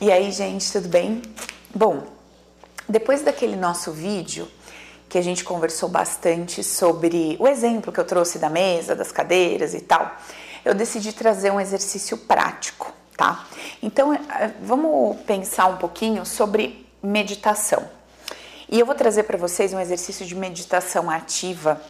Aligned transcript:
E 0.00 0.12
aí, 0.12 0.30
gente, 0.30 0.70
tudo 0.70 0.88
bem? 0.88 1.20
Bom, 1.74 2.04
depois 2.88 3.22
daquele 3.22 3.56
nosso 3.56 3.90
vídeo 3.90 4.48
que 5.08 5.18
a 5.18 5.22
gente 5.22 5.42
conversou 5.42 5.88
bastante 5.88 6.62
sobre 6.62 7.36
o 7.40 7.48
exemplo 7.48 7.90
que 7.90 7.98
eu 7.98 8.04
trouxe 8.04 8.38
da 8.38 8.48
mesa, 8.48 8.94
das 8.94 9.10
cadeiras 9.10 9.74
e 9.74 9.80
tal, 9.80 10.16
eu 10.64 10.72
decidi 10.72 11.12
trazer 11.12 11.50
um 11.50 11.60
exercício 11.60 12.16
prático, 12.16 12.94
tá? 13.16 13.44
Então, 13.82 14.14
eh, 14.14 14.52
vamos 14.62 15.16
pensar 15.22 15.66
um 15.66 15.78
pouquinho 15.78 16.24
sobre 16.24 16.86
meditação. 17.02 17.82
E 18.68 18.78
eu 18.78 18.86
vou 18.86 18.94
trazer 18.94 19.24
para 19.24 19.36
vocês 19.36 19.74
um 19.74 19.80
exercício 19.80 20.24
de 20.24 20.36
meditação 20.36 21.10
ativa 21.10 21.82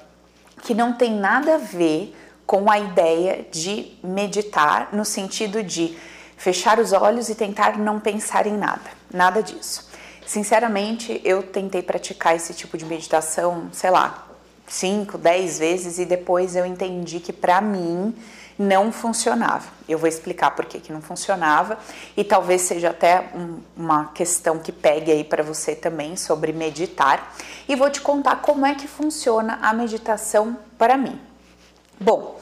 que 0.62 0.72
não 0.72 0.95
tem 0.95 1.12
nada 1.12 1.56
a 1.56 1.59
ver 1.59 2.16
com 2.46 2.70
a 2.70 2.79
ideia 2.79 3.45
de 3.52 3.98
meditar 4.02 4.88
no 4.95 5.04
sentido 5.04 5.62
de 5.62 5.95
fechar 6.39 6.79
os 6.79 6.93
olhos 6.93 7.29
e 7.29 7.34
tentar 7.34 7.77
não 7.77 8.00
pensar 8.00 8.46
em 8.46 8.57
nada. 8.57 8.91
Nada 9.12 9.42
disso. 9.42 9.87
Sinceramente, 10.27 11.20
eu 11.24 11.42
tentei 11.42 11.83
praticar 11.83 12.37
esse 12.37 12.55
tipo 12.55 12.78
de 12.78 12.84
meditação, 12.84 13.69
sei 13.73 13.91
lá, 13.91 14.27
5, 14.66 15.19
10 15.19 15.59
vezes 15.59 15.98
e 15.98 16.05
depois 16.05 16.55
eu 16.55 16.64
entendi 16.64 17.19
que 17.20 17.33
para 17.33 17.61
mim 17.61 18.14
não 18.59 18.92
funcionava. 18.92 19.66
Eu 19.88 19.98
vou 19.98 20.09
explicar 20.09 20.51
por 20.51 20.66
que, 20.66 20.80
que 20.80 20.92
não 20.92 21.01
funcionava 21.01 21.78
e 22.16 22.24
talvez 22.24 22.62
seja 22.62 22.91
até 22.91 23.30
um, 23.34 23.61
uma 23.77 24.06
questão 24.06 24.59
que 24.59 24.73
pegue 24.73 25.11
aí 25.11 25.25
para 25.25 25.42
você 25.42 25.75
também 25.75 26.16
sobre 26.16 26.52
meditar 26.52 27.34
e 27.69 27.75
vou 27.77 27.89
te 27.89 28.00
contar 28.00 28.36
como 28.42 28.66
é 28.66 28.75
que 28.75 28.89
funciona 28.89 29.59
a 29.62 29.73
meditação 29.73 30.56
para 30.77 30.97
mim. 30.97 31.19
Bom, 32.00 32.39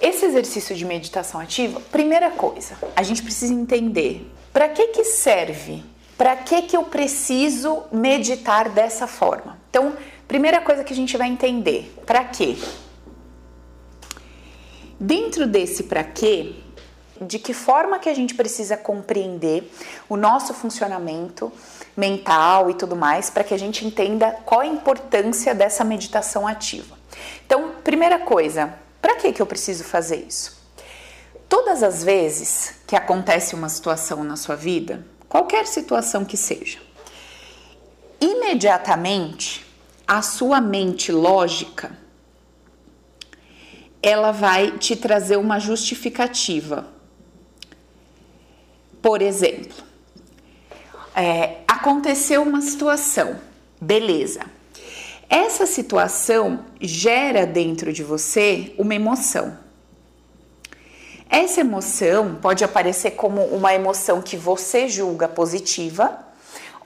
esse 0.00 0.24
exercício 0.24 0.76
de 0.76 0.84
meditação 0.84 1.40
ativa, 1.40 1.80
primeira 1.92 2.30
coisa, 2.30 2.76
a 2.94 3.02
gente 3.02 3.22
precisa 3.22 3.52
entender 3.52 4.30
para 4.52 4.68
que 4.68 4.88
que 4.88 5.04
serve, 5.04 5.82
para 6.16 6.36
que 6.36 6.62
que 6.62 6.76
eu 6.76 6.84
preciso 6.84 7.84
meditar 7.90 8.68
dessa 8.68 9.06
forma. 9.06 9.58
Então, 9.70 9.96
primeira 10.26 10.60
coisa 10.60 10.84
que 10.84 10.92
a 10.92 10.96
gente 10.96 11.16
vai 11.16 11.28
entender, 11.28 11.94
para 12.06 12.24
quê? 12.24 12.56
Dentro 15.00 15.46
desse 15.46 15.84
para 15.84 16.02
quê, 16.02 16.54
de 17.20 17.38
que 17.38 17.52
forma 17.52 17.98
que 17.98 18.08
a 18.08 18.14
gente 18.14 18.34
precisa 18.34 18.76
compreender 18.76 19.70
o 20.08 20.16
nosso 20.16 20.54
funcionamento 20.54 21.52
mental 21.96 22.70
e 22.70 22.74
tudo 22.74 22.94
mais, 22.94 23.30
para 23.30 23.42
que 23.42 23.54
a 23.54 23.58
gente 23.58 23.84
entenda 23.84 24.30
qual 24.44 24.60
a 24.60 24.66
importância 24.66 25.54
dessa 25.54 25.82
meditação 25.82 26.46
ativa. 26.46 26.96
Então, 27.44 27.72
primeira 27.82 28.20
coisa, 28.20 28.74
para 29.00 29.16
que, 29.16 29.32
que 29.32 29.42
eu 29.42 29.46
preciso 29.46 29.84
fazer 29.84 30.26
isso? 30.28 30.58
Todas 31.48 31.82
as 31.82 32.04
vezes 32.04 32.74
que 32.86 32.94
acontece 32.94 33.54
uma 33.54 33.68
situação 33.68 34.22
na 34.22 34.36
sua 34.36 34.54
vida, 34.54 35.06
qualquer 35.28 35.66
situação 35.66 36.24
que 36.24 36.36
seja, 36.36 36.78
imediatamente 38.20 39.64
a 40.06 40.22
sua 40.22 40.60
mente 40.60 41.12
lógica 41.12 41.96
ela 44.02 44.30
vai 44.30 44.78
te 44.78 44.94
trazer 44.94 45.36
uma 45.36 45.58
justificativa. 45.58 46.86
Por 49.02 49.22
exemplo, 49.22 49.76
é, 51.14 51.58
aconteceu 51.66 52.42
uma 52.42 52.60
situação, 52.60 53.40
beleza. 53.80 54.40
Essa 55.28 55.66
situação 55.66 56.64
gera 56.80 57.46
dentro 57.46 57.92
de 57.92 58.02
você 58.02 58.72
uma 58.78 58.94
emoção. 58.94 59.58
Essa 61.28 61.60
emoção 61.60 62.38
pode 62.40 62.64
aparecer 62.64 63.10
como 63.10 63.42
uma 63.44 63.74
emoção 63.74 64.22
que 64.22 64.36
você 64.36 64.88
julga 64.88 65.28
positiva 65.28 66.26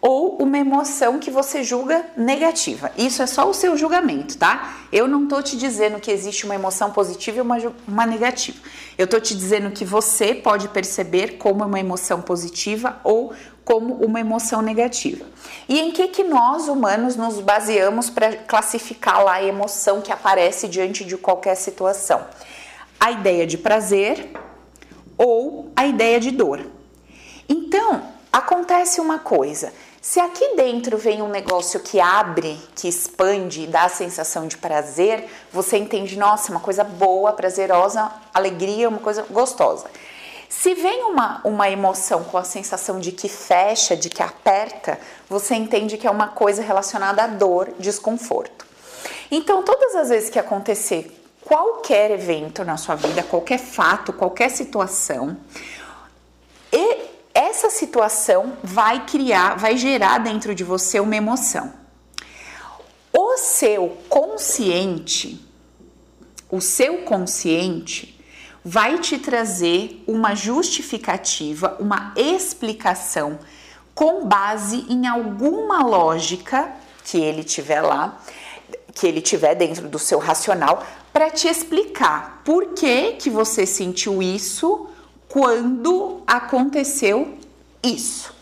ou 0.03 0.39
uma 0.43 0.59
emoção 0.59 1.21
que 1.21 1.31
você 1.31 1.63
julga 1.63 2.05
negativa. 2.17 2.91
Isso 2.99 3.23
é 3.23 3.27
só 3.29 3.49
o 3.49 3.55
seu 3.55 3.77
julgamento, 3.77 4.37
tá? 4.37 4.79
Eu 4.91 5.07
não 5.07 5.29
tô 5.29 5.41
te 5.41 5.57
dizendo 5.57 6.01
que 6.01 6.11
existe 6.11 6.45
uma 6.45 6.57
emoção 6.57 6.91
positiva 6.91 7.39
e 7.39 7.41
uma, 7.41 7.57
uma 7.87 8.05
negativa. 8.05 8.59
Eu 8.99 9.07
tô 9.07 9.21
te 9.21 9.33
dizendo 9.37 9.71
que 9.71 9.85
você 9.85 10.35
pode 10.35 10.67
perceber 10.71 11.39
como 11.39 11.65
uma 11.65 11.79
emoção 11.79 12.21
positiva 12.21 12.99
ou 13.05 13.33
como 13.65 13.95
uma 13.95 14.21
emoção 14.21 14.61
negativa. 14.63 15.25
E 15.69 15.79
em 15.79 15.91
que 15.93 16.09
que 16.09 16.25
nós 16.25 16.69
humanos 16.69 17.17
nos 17.17 17.41
baseamos 17.41 18.11
para 18.11 18.37
classificar 18.37 19.23
lá 19.25 19.35
a 19.35 19.45
emoção 19.45 20.01
que 20.01 20.13
aparece 20.13 20.69
diante 20.69 21.05
de 21.05 21.17
qualquer 21.17 21.55
situação? 21.55 22.25
A 22.99 23.11
ideia 23.11 23.47
de 23.47 23.59
prazer 23.59 24.31
ou 25.17 25.71
a 25.77 25.87
ideia 25.87 26.19
de 26.19 26.31
dor. 26.31 26.67
Então, 27.49 28.03
acontece 28.33 29.01
uma 29.01 29.19
coisa. 29.19 29.73
Se 30.01 30.19
aqui 30.19 30.57
dentro 30.57 30.99
vem 30.99 31.23
um 31.23 31.29
negócio 31.29 31.79
que 31.79 32.01
abre, 32.01 32.59
que 32.75 32.89
expande, 32.89 33.69
dá 33.69 33.85
a 33.85 33.89
sensação 33.89 34.49
de 34.49 34.57
prazer, 34.57 35.29
você 35.53 35.77
entende, 35.77 36.19
nossa, 36.19 36.51
uma 36.51 36.59
coisa 36.59 36.83
boa, 36.83 37.33
prazerosa, 37.33 38.11
alegria, 38.35 38.89
uma 38.89 38.99
coisa 38.99 39.25
gostosa. 39.31 39.87
Se 40.61 40.75
vem 40.75 41.03
uma, 41.05 41.41
uma 41.45 41.71
emoção 41.71 42.23
com 42.25 42.37
a 42.37 42.45
sensação 42.45 43.01
de 43.01 43.11
que 43.11 43.29
fecha, 43.29 43.97
de 43.97 44.11
que 44.11 44.23
aperta, 44.23 45.01
você 45.29 45.55
entende 45.55 45.97
que 45.97 46.07
é 46.07 46.11
uma 46.11 46.29
coisa 46.29 46.63
relacionada 46.63 47.25
à 47.25 47.27
dor, 47.27 47.73
desconforto. 47.81 48.67
Então, 49.31 49.63
todas 49.63 49.97
as 49.97 50.11
vezes 50.11 50.29
que 50.29 50.39
acontecer 50.39 51.11
qualquer 51.41 52.11
evento 52.11 52.65
na 52.65 52.77
sua 52.77 52.95
vida, 52.95 53.23
qualquer 53.23 53.59
fato, 53.59 54.13
qualquer 54.13 54.51
situação, 54.51 55.39
e 56.71 56.99
essa 57.35 57.71
situação 57.71 58.53
vai 58.63 59.07
criar, 59.07 59.57
vai 59.57 59.77
gerar 59.77 60.19
dentro 60.19 60.55
de 60.55 60.63
você 60.63 61.01
uma 61.01 61.17
emoção. 61.17 61.73
O 63.11 63.39
seu 63.39 63.97
consciente, 64.09 65.45
o 66.51 66.61
seu 66.61 66.99
consciente 66.99 68.22
vai 68.65 68.99
te 68.99 69.19
trazer 69.19 70.03
uma 70.07 70.35
justificativa, 70.35 71.77
uma 71.81 72.13
explicação 72.17 73.39
com 73.95 74.27
base 74.27 74.87
em 74.89 75.07
alguma 75.07 75.83
lógica 75.83 76.73
que 77.05 77.19
ele 77.19 77.43
tiver 77.43 77.81
lá, 77.81 78.21
que 78.95 79.07
ele 79.07 79.21
tiver 79.21 79.55
dentro 79.55 79.89
do 79.89 79.99
seu 79.99 80.19
racional, 80.19 80.85
para 81.13 81.31
te 81.31 81.49
explicar 81.49 82.43
por 82.45 82.75
que 82.75 83.13
que 83.13 83.29
você 83.29 83.67
sentiu 83.67 84.23
isso 84.23 84.89
quando 85.29 86.23
aconteceu 86.27 87.37
isso. 87.83 88.33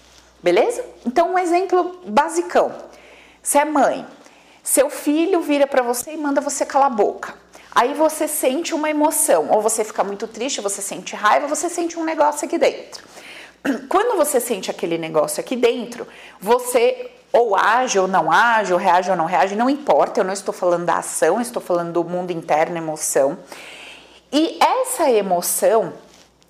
Beleza? 0.43 0.85
Então 1.05 1.35
um 1.35 1.39
exemplo 1.39 2.01
basicão. 2.07 2.73
Você 3.43 3.59
é 3.59 3.65
mãe, 3.65 4.07
seu 4.63 4.91
filho 4.91 5.41
vira 5.41 5.67
para 5.67 5.83
você 5.83 6.13
e 6.13 6.17
manda 6.17 6.41
você 6.41 6.65
calar 6.67 6.89
a 6.89 6.95
boca. 6.95 7.35
Aí 7.73 7.95
você 7.95 8.27
sente 8.27 8.75
uma 8.75 8.91
emoção, 8.91 9.49
ou 9.51 9.61
você 9.61 9.85
fica 9.85 10.03
muito 10.03 10.27
triste, 10.27 10.61
você 10.61 10.83
sente 10.83 11.15
raiva, 11.15 11.47
você 11.47 11.69
sente 11.69 11.99
um 11.99 12.05
negócio 12.05 12.47
aqui 12.47 12.59
dentro. 12.59 13.05
Quando 13.89 14.17
você 14.17 14.41
sente 14.41 14.71
aquele 14.71 14.99
negócio 14.99 15.41
aqui 15.41 15.57
dentro, 15.57 16.07
você 16.41 17.11
ou 17.33 17.55
age 17.55 17.99
ou 17.99 18.09
não 18.09 18.31
age, 18.31 18.73
ou 18.73 18.79
reage 18.79 19.11
ou 19.11 19.17
não 19.17 19.25
reage, 19.25 19.55
não 19.55 19.71
importa, 19.71 20.21
eu 20.21 20.25
não 20.25 20.33
estou 20.33 20.53
falando 20.53 20.85
da 20.85 20.97
ação, 20.97 21.41
estou 21.41 21.63
falando 21.63 21.93
do 21.93 22.05
mundo 22.05 22.33
interno, 22.33 22.77
emoção. 22.77 23.39
E 24.33 24.59
essa 24.61 25.09
emoção, 25.09 25.93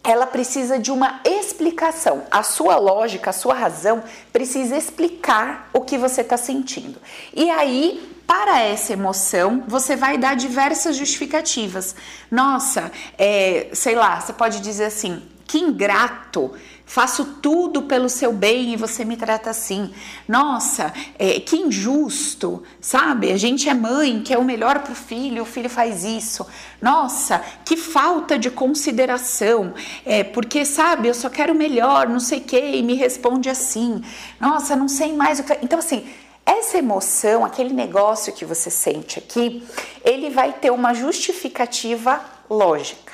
ela 0.03 0.27
precisa 0.27 0.79
de 0.79 0.91
uma 0.91 1.21
explicação. 1.25 2.25
A 2.31 2.43
sua 2.43 2.77
lógica, 2.77 3.31
a 3.31 3.35
sua 3.35 3.55
razão 3.55 4.03
precisa 4.33 4.77
explicar 4.77 5.69
o 5.73 5.83
que 5.83 5.99
você 5.99 6.23
está 6.23 6.39
sentindo. 6.39 6.99
E 7.35 7.51
aí, 7.51 8.20
para 8.31 8.61
essa 8.61 8.93
emoção, 8.93 9.65
você 9.67 9.97
vai 9.97 10.17
dar 10.17 10.37
diversas 10.37 10.95
justificativas. 10.95 11.97
Nossa, 12.31 12.93
é, 13.19 13.71
sei 13.73 13.97
lá, 13.97 14.21
você 14.21 14.33
pode 14.33 14.61
dizer 14.61 14.85
assim: 14.85 15.21
que 15.49 15.59
ingrato, 15.59 16.53
faço 16.87 17.25
tudo 17.43 17.83
pelo 17.83 18.09
seu 18.09 18.33
bem 18.33 18.73
e 18.73 18.77
você 18.77 19.05
me 19.05 19.17
trata 19.17 19.51
assim. 19.51 19.93
Nossa, 20.29 20.95
é, 21.19 21.41
que 21.41 21.57
injusto, 21.57 22.63
sabe? 22.81 23.33
A 23.33 23.37
gente 23.37 23.69
é 23.69 23.75
mãe, 23.75 24.23
quer 24.23 24.39
o 24.39 24.45
melhor 24.45 24.79
para 24.79 24.93
o 24.93 24.95
filho, 24.95 25.43
o 25.43 25.47
filho 25.47 25.69
faz 25.69 26.05
isso. 26.05 26.47
Nossa, 26.81 27.43
que 27.65 27.77
falta 27.77 28.39
de 28.39 28.49
consideração, 28.49 29.75
é, 30.07 30.23
porque 30.23 30.65
sabe, 30.65 31.09
eu 31.09 31.15
só 31.15 31.29
quero 31.29 31.53
o 31.53 31.57
melhor, 31.57 32.09
não 32.09 32.21
sei 32.21 32.39
o 32.39 32.43
que, 32.43 32.77
e 32.77 32.81
me 32.81 32.95
responde 32.95 33.51
assim. 33.51 34.01
Nossa, 34.39 34.77
não 34.77 34.87
sei 34.87 35.13
mais 35.17 35.41
o 35.41 35.43
que. 35.43 35.59
Então, 35.63 35.81
assim 35.81 36.07
essa 36.51 36.79
emoção, 36.79 37.45
aquele 37.45 37.73
negócio 37.73 38.33
que 38.33 38.45
você 38.45 38.71
sente 38.71 39.19
aqui, 39.19 39.67
ele 40.05 40.31
vai 40.31 40.53
ter 40.53 40.71
uma 40.71 40.93
justificativa 40.93 42.21
lógica. 42.49 43.13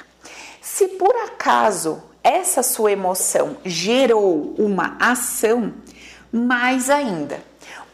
Se 0.60 0.88
por 0.88 1.14
acaso 1.16 2.02
essa 2.22 2.62
sua 2.62 2.92
emoção 2.92 3.58
gerou 3.64 4.54
uma 4.58 4.96
ação, 4.98 5.74
mais 6.32 6.90
ainda, 6.90 7.40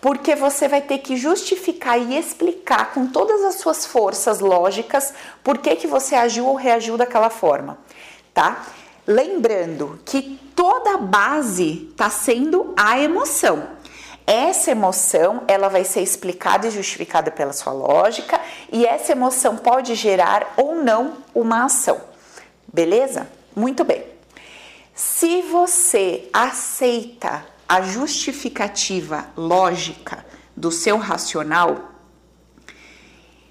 porque 0.00 0.34
você 0.34 0.68
vai 0.68 0.80
ter 0.80 0.98
que 0.98 1.16
justificar 1.16 1.98
e 2.00 2.16
explicar 2.16 2.92
com 2.92 3.06
todas 3.06 3.42
as 3.42 3.56
suas 3.56 3.84
forças 3.84 4.40
lógicas 4.40 5.12
por 5.44 5.58
que, 5.58 5.76
que 5.76 5.86
você 5.86 6.14
agiu 6.14 6.46
ou 6.46 6.54
reagiu 6.54 6.96
daquela 6.96 7.30
forma, 7.30 7.78
tá? 8.32 8.64
Lembrando 9.06 10.00
que 10.04 10.40
toda 10.54 10.96
base 10.96 11.88
está 11.90 12.08
sendo 12.08 12.72
a 12.76 12.98
emoção. 12.98 13.81
Essa 14.26 14.70
emoção, 14.70 15.42
ela 15.48 15.68
vai 15.68 15.84
ser 15.84 16.00
explicada 16.00 16.66
e 16.66 16.70
justificada 16.70 17.30
pela 17.30 17.52
sua 17.52 17.72
lógica, 17.72 18.40
e 18.70 18.86
essa 18.86 19.12
emoção 19.12 19.56
pode 19.56 19.94
gerar 19.94 20.54
ou 20.56 20.76
não 20.76 21.18
uma 21.34 21.64
ação. 21.64 22.00
Beleza? 22.72 23.28
Muito 23.54 23.84
bem. 23.84 24.06
Se 24.94 25.42
você 25.42 26.28
aceita 26.32 27.44
a 27.68 27.82
justificativa 27.82 29.26
lógica 29.36 30.24
do 30.56 30.70
seu 30.70 30.98
racional, 30.98 31.92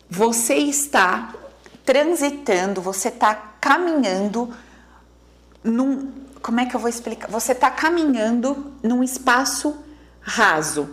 você 0.10 0.56
está 0.56 1.34
transitando, 1.86 2.82
você 2.82 3.10
está 3.10 3.34
caminhando 3.60 4.54
num. 5.64 6.12
Como 6.42 6.60
é 6.60 6.66
que 6.66 6.76
eu 6.76 6.80
vou 6.80 6.90
explicar? 6.90 7.30
Você 7.30 7.52
está 7.52 7.70
caminhando 7.70 8.74
num 8.82 9.04
espaço 9.04 9.78
raso. 10.22 10.88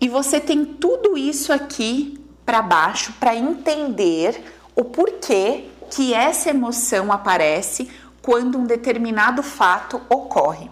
E 0.00 0.08
você 0.08 0.40
tem 0.40 0.64
tudo 0.64 1.16
isso 1.16 1.52
aqui 1.52 2.18
para 2.44 2.60
baixo 2.60 3.12
para 3.20 3.36
entender 3.36 4.42
o 4.74 4.82
porquê 4.84 5.68
que 5.90 6.12
essa 6.12 6.50
emoção 6.50 7.12
aparece 7.12 7.88
quando 8.20 8.58
um 8.58 8.64
determinado 8.64 9.40
fato 9.42 10.02
ocorre. 10.08 10.68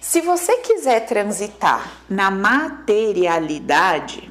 Se 0.00 0.20
você 0.20 0.58
quiser 0.58 1.06
transitar 1.06 1.90
na 2.08 2.30
materialidade, 2.30 4.30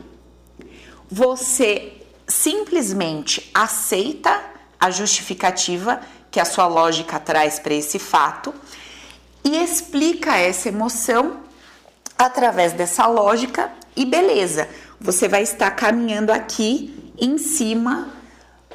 você 1.10 1.94
simplesmente 2.27 3.50
aceita 3.54 4.42
a 4.80 4.92
justificativa 4.92 6.00
que 6.31 6.39
a 6.39 6.45
sua 6.45 6.68
lógica 6.68 7.19
traz 7.19 7.60
para 7.60 7.74
esse 7.74 8.00
fato 8.00 8.54
e 9.44 9.57
explica 9.57 10.38
essa 10.38 10.69
emoção 10.69 11.49
através 12.19 12.74
dessa 12.74 13.07
lógica 13.07 13.71
e 13.95 14.06
beleza, 14.06 14.68
você 15.00 15.30
vai 15.30 15.42
estar 15.42 15.71
caminhando 15.71 16.31
aqui 16.31 17.13
em 17.18 17.38
cima 17.38 18.10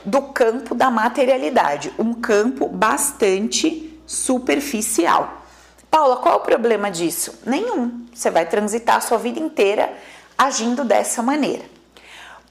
do 0.03 0.23
campo 0.23 0.75
da 0.75 0.91
materialidade, 0.91 1.93
um 1.99 2.15
campo 2.15 2.67
bastante 2.67 4.01
superficial. 4.07 5.43
Paula, 5.91 6.17
qual 6.17 6.35
é 6.35 6.39
o 6.39 6.41
problema 6.41 6.91
disso? 6.91 7.35
Nenhum. 7.47 8.07
Você 8.13 8.31
vai 8.31 8.47
transitar 8.47 8.97
a 8.97 9.01
sua 9.01 9.19
vida 9.19 9.39
inteira 9.39 9.93
agindo 10.37 10.83
dessa 10.83 11.23
maneira. 11.23 11.63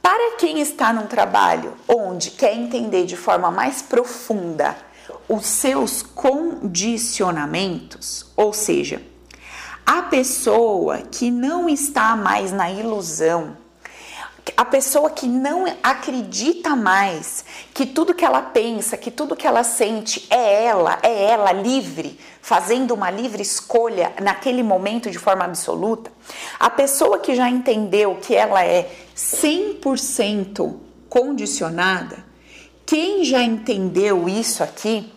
Para 0.02 0.38
quem 0.38 0.60
está 0.60 0.94
num 0.94 1.08
trabalho 1.08 1.74
onde 1.88 2.32
quer 2.32 2.56
entender 2.56 3.06
de 3.06 3.18
forma 3.18 3.52
mais 3.52 3.82
profunda 3.82 4.78
os 5.28 5.46
seus 5.46 6.02
condicionamentos, 6.02 8.26
ou 8.36 8.54
seja, 8.54 9.02
a 9.86 10.04
pessoa 10.04 11.00
que 11.12 11.30
não 11.30 11.68
está 11.70 12.16
mais 12.16 12.52
na 12.52 12.72
ilusão, 12.72 13.58
a 14.58 14.66
pessoa 14.66 15.10
que 15.10 15.26
não 15.26 15.66
acredita 15.82 16.76
mais 16.76 17.46
que 17.74 17.86
tudo 17.86 18.14
que 18.14 18.26
ela 18.26 18.42
pensa, 18.42 18.98
que 18.98 19.10
tudo 19.10 19.36
que 19.36 19.48
ela 19.48 19.64
sente 19.64 20.28
é 20.30 20.66
ela, 20.66 21.00
é 21.02 21.32
ela 21.32 21.52
livre, 21.54 22.20
fazendo 22.42 22.94
uma 22.94 23.10
livre 23.10 23.42
escolha 23.42 24.14
naquele 24.22 24.62
momento 24.62 25.10
de 25.10 25.18
forma 25.18 25.46
absoluta, 25.46 26.12
a 26.60 26.70
pessoa 26.70 27.20
que 27.20 27.36
já 27.36 27.50
entendeu 27.50 28.18
que 28.22 28.36
ela 28.36 28.64
é 28.66 28.92
100% 29.16 30.76
condicionada, 31.08 32.24
quem 32.86 33.24
já 33.24 33.42
entendeu 33.42 34.28
isso 34.28 34.62
aqui, 34.62 35.12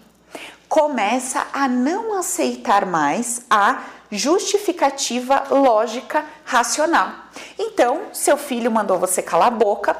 começa 0.69 1.46
a 1.52 1.69
não 1.69 2.19
aceitar 2.19 2.86
mais 2.86 3.42
a 3.50 3.82
justificativa 4.11 5.44
lógica 5.50 6.25
racional. 6.44 7.11
Então, 7.58 8.03
seu 8.12 8.37
filho 8.37 8.70
mandou 8.70 8.99
você 8.99 9.23
calar 9.23 9.49
a 9.49 9.50
boca, 9.50 9.97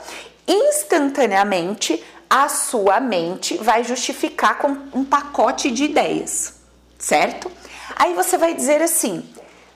instantaneamente 0.47 2.03
a 2.29 2.49
sua 2.49 3.01
mente 3.01 3.57
vai 3.59 3.85
justificar 3.85 4.59
com 4.59 4.69
um 4.93 5.05
pacote 5.05 5.71
de 5.71 5.85
ideias, 5.85 6.55
certo? 6.99 7.51
Aí 7.95 8.15
você 8.15 8.37
vai 8.37 8.55
dizer 8.55 8.83
assim: 8.83 9.25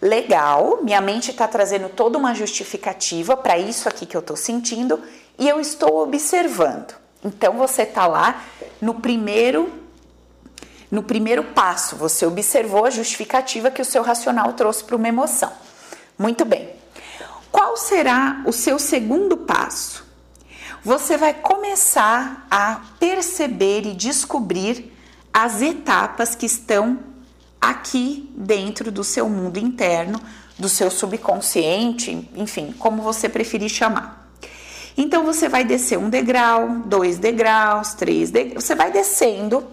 legal, 0.01 0.81
minha 0.83 1.01
mente 1.01 1.31
está 1.31 1.47
trazendo 1.47 1.89
toda 1.89 2.19
uma 2.19 2.35
justificativa 2.35 3.37
para 3.37 3.59
isso 3.59 3.89
aqui 3.89 4.05
que 4.07 4.17
eu 4.17 4.21
estou 4.21 4.37
sentindo 4.37 5.01
e 5.39 5.49
eu 5.49 5.61
estou 5.61 6.03
observando. 6.03 6.95
Então 7.25 7.55
você 7.55 7.83
está 7.83 8.07
lá 8.07 8.43
no 8.81 8.95
primeiro 8.95 9.80
no 10.91 11.03
primeiro 11.03 11.45
passo, 11.45 11.95
você 11.95 12.27
observou 12.27 12.85
a 12.85 12.91
justificativa 12.91 13.71
que 13.71 13.81
o 13.81 13.85
seu 13.85 14.03
racional 14.03 14.53
trouxe 14.55 14.83
para 14.83 14.97
uma 14.97 15.09
emoção. 15.09 15.53
Muito 16.19 16.45
bem. 16.45 16.69
Qual 17.53 17.77
será 17.77 18.43
o 18.45 18.53
seu 18.53 18.79
segundo 18.79 19.37
passo? 19.37 20.05
Você 20.83 21.17
vai 21.17 21.35
começar 21.35 22.47
a 22.51 22.81
perceber 22.99 23.87
e 23.87 23.95
descobrir 23.95 24.93
as 25.33 25.63
etapas 25.63 26.35
que 26.35 26.47
estão 26.47 26.99
aqui 27.61 28.29
dentro 28.35 28.91
do 28.91 29.05
seu 29.05 29.29
mundo 29.29 29.59
interno, 29.59 30.21
do 30.59 30.69
seu 30.69 30.91
subconsciente, 30.91 32.29
enfim, 32.35 32.75
como 32.79 33.03
você 33.03 33.29
preferir 33.29 33.69
chamar. 33.69 34.29
Então 34.97 35.25
você 35.25 35.49
vai 35.49 35.65
descer 35.65 35.99
um 35.99 36.09
degrau, 36.09 36.83
dois 36.85 37.19
degraus, 37.19 37.95
três 37.95 38.31
degraus, 38.31 38.65
você 38.65 38.75
vai 38.75 38.91
descendo 38.91 39.67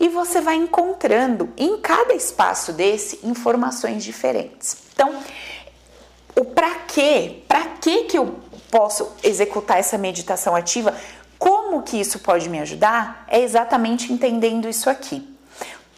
e 0.00 0.08
você 0.08 0.40
vai 0.40 0.56
encontrando 0.56 1.52
em 1.56 1.78
cada 1.80 2.14
espaço 2.14 2.72
desse 2.72 3.20
informações 3.26 4.04
diferentes. 4.04 4.76
Então, 4.92 5.20
o 6.36 6.44
para 6.44 6.74
quê? 6.86 7.42
Para 7.48 7.64
que 7.80 8.04
que 8.04 8.18
eu 8.18 8.38
posso 8.70 9.10
executar 9.22 9.78
essa 9.78 9.98
meditação 9.98 10.54
ativa? 10.54 10.94
Como 11.38 11.82
que 11.82 12.00
isso 12.00 12.18
pode 12.18 12.48
me 12.48 12.60
ajudar? 12.60 13.24
É 13.28 13.40
exatamente 13.40 14.12
entendendo 14.12 14.68
isso 14.68 14.90
aqui. 14.90 15.26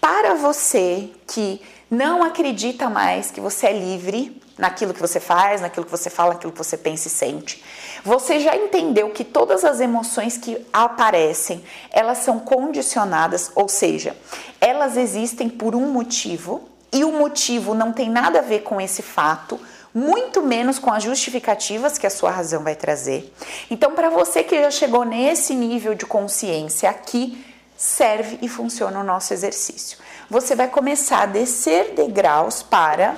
Para 0.01 0.35
você 0.35 1.11
que 1.27 1.61
não 1.91 2.23
acredita 2.23 2.89
mais 2.89 3.31
que 3.31 3.41
você 3.41 3.67
é 3.67 3.73
livre 3.73 4.41
naquilo 4.57 4.95
que 4.95 5.01
você 5.01 5.19
faz, 5.19 5.61
naquilo 5.61 5.85
que 5.85 5.91
você 5.91 6.09
fala, 6.09 6.35
naquilo 6.35 6.53
que 6.53 6.59
você 6.59 6.77
pensa 6.77 7.09
e 7.09 7.11
sente. 7.11 7.63
Você 8.05 8.41
já 8.41 8.57
entendeu 8.57 9.11
que 9.11 9.25
todas 9.25 9.65
as 9.65 9.81
emoções 9.81 10.37
que 10.37 10.65
aparecem, 10.73 11.65
elas 11.91 12.19
são 12.19 12.39
condicionadas, 12.41 13.51
ou 13.55 13.69
seja, 13.69 14.17
elas 14.61 14.97
existem 14.97 15.49
por 15.49 15.75
um 15.75 15.91
motivo 15.91 16.69
e 16.93 17.05
o 17.05 17.13
motivo 17.13 17.75
não 17.75 17.93
tem 17.93 18.09
nada 18.11 18.39
a 18.39 18.43
ver 18.43 18.61
com 18.61 18.81
esse 18.81 19.03
fato, 19.03 19.61
muito 19.95 20.43
menos 20.43 20.79
com 20.79 20.93
as 20.93 21.03
justificativas 21.03 21.99
que 21.99 22.07
a 22.07 22.11
sua 22.11 22.31
razão 22.31 22.63
vai 22.63 22.75
trazer. 22.75 23.33
Então, 23.71 23.93
para 23.93 24.09
você 24.09 24.43
que 24.43 24.61
já 24.61 24.71
chegou 24.71 25.05
nesse 25.05 25.55
nível 25.55 25.95
de 25.95 26.07
consciência 26.07 26.89
aqui, 26.89 27.45
serve 27.77 28.39
e 28.43 28.49
funciona 28.49 29.01
o 29.01 29.05
nosso 29.05 29.33
exercício 29.33 29.99
você 30.31 30.55
vai 30.55 30.69
começar 30.69 31.23
a 31.23 31.27
descer 31.27 31.93
degraus 31.93 32.63
para 32.63 33.17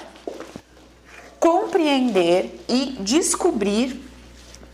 compreender 1.39 2.65
e 2.67 2.97
descobrir 3.01 4.01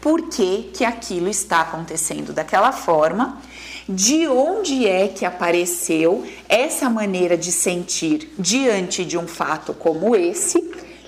por 0.00 0.28
que, 0.28 0.70
que 0.74 0.84
aquilo 0.84 1.28
está 1.28 1.60
acontecendo 1.60 2.32
daquela 2.32 2.72
forma, 2.72 3.40
de 3.88 4.28
onde 4.28 4.86
é 4.86 5.08
que 5.08 5.24
apareceu 5.24 6.26
essa 6.48 6.90
maneira 6.90 7.36
de 7.36 7.50
sentir 7.50 8.32
diante 8.38 9.04
de 9.04 9.16
um 9.16 9.26
fato 9.26 9.72
como 9.72 10.14
esse 10.14 10.58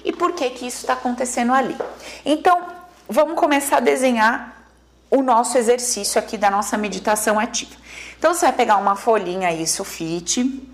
e 0.05 0.13
por 0.13 0.33
que, 0.33 0.49
que 0.51 0.67
isso 0.67 0.79
está 0.79 0.95
acontecendo 0.95 1.53
ali. 1.53 1.77
Então, 2.25 2.67
vamos 3.09 3.39
começar 3.39 3.77
a 3.77 3.81
desenhar 3.81 4.67
o 5.11 5.23
nosso 5.23 5.59
exercício 5.59 6.19
aqui 6.19 6.39
da 6.39 6.51
nossa 6.51 6.79
meditação 6.79 7.39
ativa. 7.39 7.75
Então, 8.19 8.33
você 8.33 8.47
vai 8.47 8.55
pegar 8.55 8.77
uma 8.77 8.97
folhinha 8.97 9.49
aí, 9.49 9.67
sulfite, 9.67 10.69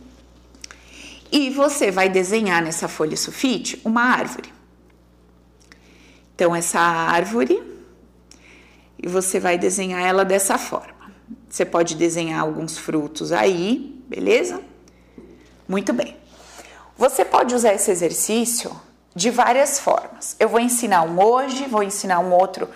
e 1.32 1.50
você 1.50 1.90
vai 1.90 2.08
desenhar 2.08 2.62
nessa 2.62 2.86
folha 2.86 3.16
sulfite 3.16 3.80
uma 3.84 4.02
árvore. 4.02 4.52
Então, 6.34 6.54
essa 6.54 6.78
árvore, 6.78 7.75
e 9.02 9.08
você 9.08 9.38
vai 9.38 9.58
desenhar 9.58 10.02
ela 10.02 10.24
dessa 10.24 10.58
forma. 10.58 10.94
Você 11.48 11.64
pode 11.64 11.94
desenhar 11.94 12.40
alguns 12.40 12.78
frutos 12.78 13.32
aí, 13.32 14.02
beleza? 14.08 14.60
Muito 15.68 15.92
bem. 15.92 16.16
Você 16.96 17.24
pode 17.24 17.54
usar 17.54 17.74
esse 17.74 17.90
exercício 17.90 18.70
de 19.14 19.30
várias 19.30 19.78
formas. 19.78 20.36
Eu 20.38 20.48
vou 20.48 20.60
ensinar 20.60 21.02
um 21.02 21.20
hoje, 21.22 21.66
vou 21.66 21.82
ensinar 21.82 22.20
um 22.20 22.32
outro 22.32 22.68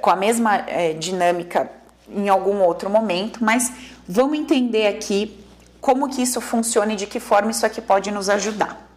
com 0.00 0.10
a 0.10 0.16
mesma 0.16 0.56
é, 0.66 0.92
dinâmica 0.92 1.70
em 2.08 2.28
algum 2.28 2.60
outro 2.60 2.88
momento, 2.88 3.42
mas 3.42 3.72
vamos 4.06 4.38
entender 4.38 4.86
aqui 4.86 5.42
como 5.80 6.08
que 6.08 6.22
isso 6.22 6.40
funciona 6.40 6.92
e 6.92 6.96
de 6.96 7.06
que 7.06 7.18
forma 7.18 7.50
isso 7.50 7.64
aqui 7.64 7.80
pode 7.80 8.10
nos 8.10 8.28
ajudar. 8.28 8.88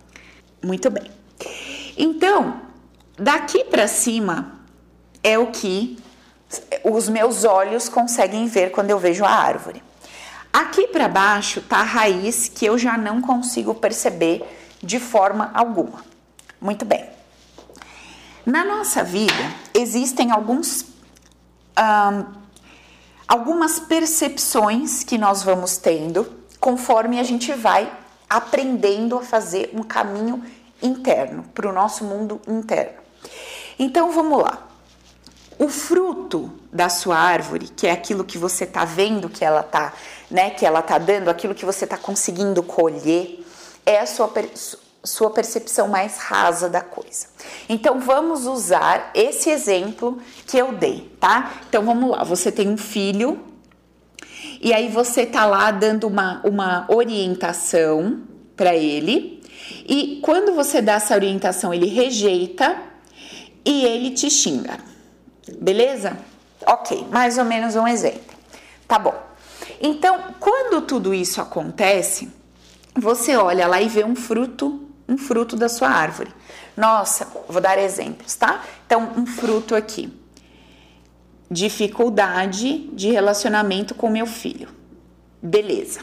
Muito 0.63 0.89
bem. 0.89 1.09
Então, 1.97 2.61
daqui 3.17 3.63
para 3.63 3.87
cima 3.87 4.59
é 5.23 5.37
o 5.37 5.47
que 5.47 5.97
os 6.83 7.07
meus 7.09 7.43
olhos 7.43 7.89
conseguem 7.89 8.47
ver 8.47 8.71
quando 8.71 8.89
eu 8.89 8.99
vejo 8.99 9.23
a 9.23 9.29
árvore. 9.29 9.83
Aqui 10.51 10.87
para 10.87 11.07
baixo 11.07 11.61
tá 11.61 11.77
a 11.77 11.83
raiz 11.83 12.49
que 12.49 12.65
eu 12.65 12.77
já 12.77 12.97
não 12.97 13.21
consigo 13.21 13.75
perceber 13.75 14.43
de 14.81 14.99
forma 14.99 15.51
alguma. 15.53 16.03
Muito 16.59 16.85
bem. 16.85 17.07
Na 18.45 18.65
nossa 18.65 19.03
vida 19.03 19.33
existem 19.73 20.31
alguns 20.31 20.85
algumas 23.27 23.79
percepções 23.79 25.03
que 25.03 25.17
nós 25.17 25.43
vamos 25.43 25.77
tendo 25.77 26.39
conforme 26.59 27.19
a 27.19 27.23
gente 27.23 27.53
vai 27.53 27.89
aprendendo 28.29 29.17
a 29.17 29.21
fazer 29.21 29.69
um 29.73 29.81
caminho 29.81 30.43
interno 30.81 31.43
para 31.53 31.69
o 31.69 31.71
nosso 31.71 32.03
mundo 32.03 32.41
interno. 32.47 32.97
Então 33.77 34.11
vamos 34.11 34.41
lá. 34.41 34.68
O 35.59 35.67
fruto 35.67 36.49
da 36.71 36.87
sua 36.87 37.17
árvore, 37.17 37.67
que 37.67 37.85
é 37.85 37.91
aquilo 37.91 38.23
que 38.23 38.37
você 38.37 38.63
está 38.63 38.85
vendo 38.85 39.27
que 39.29 39.43
ela 39.43 39.59
está, 39.59 39.91
né, 40.31 40.51
que 40.51 40.65
ela 40.65 40.81
tá 40.81 40.97
dando, 40.97 41.27
aquilo 41.27 41.53
que 41.53 41.65
você 41.65 41.83
está 41.83 41.97
conseguindo 41.97 42.63
colher, 42.63 43.45
é 43.85 43.99
a 43.99 44.05
sua, 44.05 44.31
sua 45.03 45.29
percepção 45.31 45.89
mais 45.89 46.17
rasa 46.17 46.69
da 46.69 46.79
coisa. 46.79 47.27
Então 47.67 47.99
vamos 47.99 48.47
usar 48.47 49.11
esse 49.13 49.49
exemplo 49.49 50.19
que 50.47 50.57
eu 50.57 50.71
dei, 50.71 51.11
tá? 51.19 51.51
Então 51.67 51.83
vamos 51.83 52.09
lá, 52.09 52.23
você 52.23 52.53
tem 52.53 52.69
um 52.69 52.77
filho 52.77 53.37
e 54.61 54.73
aí 54.73 54.87
você 54.87 55.25
tá 55.25 55.45
lá 55.45 55.71
dando 55.71 56.07
uma, 56.07 56.39
uma 56.45 56.85
orientação 56.87 58.21
para 58.55 58.73
ele 58.73 59.43
e 59.85 60.21
quando 60.23 60.55
você 60.55 60.81
dá 60.81 60.93
essa 60.93 61.15
orientação 61.15 61.73
ele 61.73 61.87
rejeita 61.87 62.81
e 63.65 63.83
ele 63.83 64.11
te 64.11 64.29
xinga. 64.29 64.88
Beleza? 65.57 66.17
Ok, 66.65 67.07
mais 67.11 67.37
ou 67.37 67.45
menos 67.45 67.75
um 67.75 67.87
exemplo. 67.87 68.37
Tá 68.87 68.99
bom. 68.99 69.15
Então, 69.81 70.35
quando 70.39 70.81
tudo 70.81 71.13
isso 71.13 71.41
acontece, 71.41 72.29
você 72.95 73.35
olha 73.35 73.67
lá 73.67 73.81
e 73.81 73.87
vê 73.87 74.03
um 74.03 74.15
fruto, 74.15 74.89
um 75.07 75.17
fruto 75.17 75.55
da 75.55 75.69
sua 75.69 75.89
árvore. 75.89 76.31
Nossa, 76.75 77.27
vou 77.47 77.61
dar 77.61 77.77
exemplos, 77.77 78.35
tá? 78.35 78.63
Então, 78.85 79.13
um 79.15 79.25
fruto 79.25 79.75
aqui. 79.75 80.13
Dificuldade 81.49 82.89
de 82.93 83.09
relacionamento 83.09 83.95
com 83.95 84.09
meu 84.09 84.25
filho. 84.25 84.69
Beleza. 85.41 86.01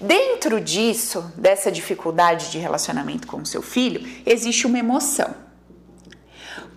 Dentro 0.00 0.60
disso, 0.60 1.32
dessa 1.36 1.72
dificuldade 1.72 2.50
de 2.50 2.58
relacionamento 2.58 3.26
com 3.26 3.44
seu 3.44 3.62
filho, 3.62 4.06
existe 4.24 4.66
uma 4.66 4.78
emoção. 4.78 5.34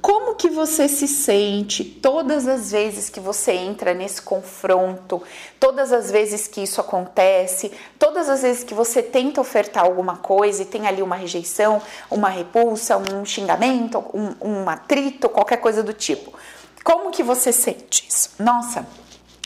Como 0.02 0.34
que 0.34 0.50
você 0.50 0.88
se 0.88 1.08
sente 1.08 1.84
todas 1.84 2.48
as 2.48 2.72
vezes 2.72 3.08
que 3.08 3.20
você 3.20 3.52
entra 3.52 3.94
nesse 3.94 4.22
confronto, 4.22 5.22
todas 5.60 5.94
as 5.94 6.10
vezes 6.10 6.48
que 6.48 6.62
isso 6.62 6.82
acontece, 6.82 7.72
todas 8.00 8.28
as 8.28 8.42
vezes 8.42 8.64
que 8.64 8.74
você 8.74 9.04
tenta 9.04 9.40
ofertar 9.40 9.84
alguma 9.84 10.18
coisa 10.18 10.64
e 10.64 10.66
tem 10.66 10.88
ali 10.88 11.04
uma 11.04 11.16
rejeição, 11.16 11.80
uma 12.10 12.30
repulsa, 12.30 12.98
um 12.98 13.24
xingamento, 13.24 14.04
um, 14.14 14.64
um 14.64 14.70
atrito, 14.70 15.30
qualquer 15.30 15.58
coisa 15.58 15.84
do 15.84 15.94
tipo. 15.94 16.34
Como 16.84 17.12
que 17.12 17.22
você 17.22 17.52
sente 17.52 18.08
isso? 18.10 18.32
Nossa, 18.40 18.88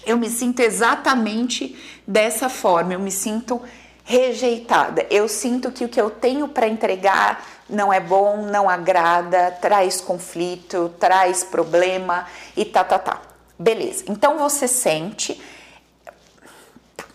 eu 0.05 0.17
me 0.17 0.29
sinto 0.29 0.61
exatamente 0.61 1.75
dessa 2.07 2.47
forma, 2.47 2.93
eu 2.93 2.99
me 2.99 3.11
sinto 3.11 3.61
rejeitada. 4.05 5.05
Eu 5.09 5.27
sinto 5.27 5.71
que 5.71 5.83
o 5.83 5.89
que 5.89 5.99
eu 5.99 6.11
tenho 6.11 6.47
para 6.47 6.67
entregar 6.67 7.43
não 7.69 7.91
é 7.91 7.99
bom, 7.99 8.45
não 8.45 8.69
agrada, 8.69 9.51
traz 9.59 9.99
conflito, 9.99 10.93
traz 10.99 11.43
problema 11.43 12.27
e 12.55 12.63
tá, 12.63 12.83
tá, 12.83 12.99
tá. 12.99 13.21
Beleza. 13.57 14.05
Então 14.07 14.37
você 14.37 14.67
sente. 14.67 15.41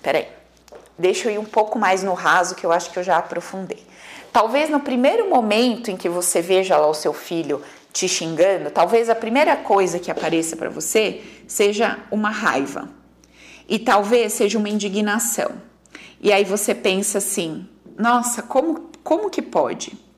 Peraí. 0.02 0.28
Deixa 0.99 1.28
eu 1.28 1.35
ir 1.35 1.38
um 1.38 1.45
pouco 1.45 1.78
mais 1.78 2.02
no 2.02 2.12
raso 2.12 2.54
que 2.54 2.64
eu 2.66 2.73
acho 2.73 2.90
que 2.90 2.99
eu 2.99 3.02
já 3.02 3.16
aprofundei. 3.16 3.83
Talvez 4.33 4.69
no 4.69 4.80
primeiro 4.80 5.30
momento 5.30 5.90
em 5.90 5.97
que 5.97 6.09
você 6.09 6.42
veja 6.42 6.76
lá 6.76 6.87
o 6.87 6.95
seu 6.95 7.12
filho 7.12 7.62
te 7.92 8.07
xingando, 8.07 8.71
talvez 8.71 9.09
a 9.09 9.14
primeira 9.14 9.57
coisa 9.57 9.99
que 9.99 10.11
apareça 10.11 10.57
para 10.57 10.69
você 10.69 11.23
seja 11.49 11.99
uma 12.11 12.30
raiva. 12.30 12.88
E 13.69 13.78
talvez 13.78 14.35
seja 14.35 14.59
uma 14.59 14.69
indignação. 14.69 15.52
E 16.21 16.33
aí 16.33 16.45
você 16.45 16.75
pensa 16.75 17.19
assim: 17.19 17.66
nossa, 17.97 18.42
como, 18.42 18.90
como 19.02 19.30
que 19.30 19.40
pode? 19.40 20.10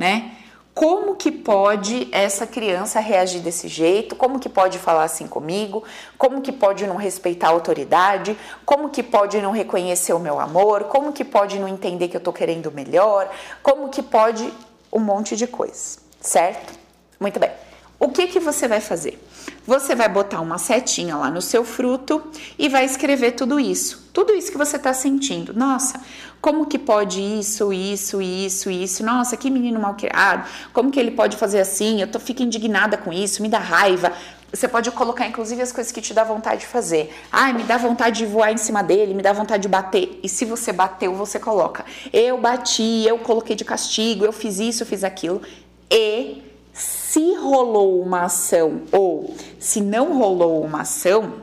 Né? 0.00 0.32
Como 0.72 1.14
que 1.14 1.30
pode 1.30 2.08
essa 2.10 2.46
criança 2.46 3.00
reagir 3.00 3.42
desse 3.42 3.68
jeito? 3.68 4.16
Como 4.16 4.38
que 4.40 4.48
pode 4.48 4.78
falar 4.78 5.04
assim 5.04 5.26
comigo? 5.26 5.84
Como 6.16 6.40
que 6.40 6.50
pode 6.50 6.86
não 6.86 6.96
respeitar 6.96 7.48
a 7.48 7.50
autoridade? 7.50 8.34
Como 8.64 8.88
que 8.88 9.02
pode 9.02 9.42
não 9.42 9.50
reconhecer 9.50 10.14
o 10.14 10.18
meu 10.18 10.40
amor? 10.40 10.84
Como 10.84 11.12
que 11.12 11.22
pode 11.22 11.58
não 11.58 11.68
entender 11.68 12.08
que 12.08 12.16
eu 12.16 12.20
tô 12.20 12.32
querendo 12.32 12.72
melhor? 12.72 13.30
Como 13.62 13.90
que 13.90 14.02
pode 14.02 14.50
um 14.90 15.00
monte 15.00 15.36
de 15.36 15.46
coisas, 15.46 15.98
certo? 16.18 16.72
Muito 17.20 17.38
bem. 17.38 17.50
O 17.98 18.08
que 18.08 18.28
que 18.28 18.40
você 18.40 18.66
vai 18.66 18.80
fazer? 18.80 19.22
Você 19.66 19.94
vai 19.94 20.08
botar 20.08 20.40
uma 20.40 20.56
setinha 20.56 21.14
lá 21.14 21.30
no 21.30 21.42
seu 21.42 21.62
fruto 21.62 22.22
e 22.58 22.66
vai 22.66 22.86
escrever 22.86 23.32
tudo 23.32 23.60
isso. 23.60 24.08
Tudo 24.14 24.32
isso 24.32 24.50
que 24.50 24.56
você 24.56 24.76
está 24.76 24.94
sentindo. 24.94 25.52
Nossa, 25.52 26.00
como 26.40 26.66
que 26.66 26.78
pode 26.78 27.20
isso, 27.20 27.72
isso, 27.72 28.22
isso, 28.22 28.70
isso? 28.70 29.04
Nossa, 29.04 29.36
que 29.36 29.50
menino 29.50 29.78
mal 29.78 29.94
criado. 29.94 30.48
Como 30.72 30.90
que 30.90 30.98
ele 30.98 31.10
pode 31.10 31.36
fazer 31.36 31.60
assim? 31.60 32.00
Eu 32.00 32.10
tô, 32.10 32.18
fico 32.18 32.42
indignada 32.42 32.96
com 32.96 33.12
isso, 33.12 33.42
me 33.42 33.48
dá 33.48 33.58
raiva. 33.58 34.12
Você 34.52 34.66
pode 34.66 34.90
colocar, 34.90 35.26
inclusive, 35.26 35.60
as 35.60 35.70
coisas 35.70 35.92
que 35.92 36.00
te 36.00 36.14
dá 36.14 36.24
vontade 36.24 36.62
de 36.62 36.66
fazer. 36.66 37.14
Ai, 37.30 37.52
me 37.52 37.62
dá 37.62 37.76
vontade 37.76 38.18
de 38.18 38.26
voar 38.26 38.52
em 38.52 38.56
cima 38.56 38.82
dele, 38.82 39.14
me 39.14 39.22
dá 39.22 39.32
vontade 39.32 39.62
de 39.62 39.68
bater. 39.68 40.18
E 40.22 40.28
se 40.28 40.44
você 40.44 40.72
bateu, 40.72 41.14
você 41.14 41.38
coloca. 41.38 41.84
Eu 42.12 42.38
bati, 42.38 43.04
eu 43.06 43.18
coloquei 43.18 43.54
de 43.54 43.64
castigo, 43.64 44.24
eu 44.24 44.32
fiz 44.32 44.58
isso, 44.58 44.82
eu 44.82 44.86
fiz 44.86 45.04
aquilo. 45.04 45.42
E 45.90 46.42
se 46.72 47.34
rolou 47.34 48.00
uma 48.00 48.22
ação 48.22 48.82
ou 48.90 49.34
se 49.58 49.80
não 49.80 50.18
rolou 50.18 50.64
uma 50.64 50.80
ação, 50.80 51.34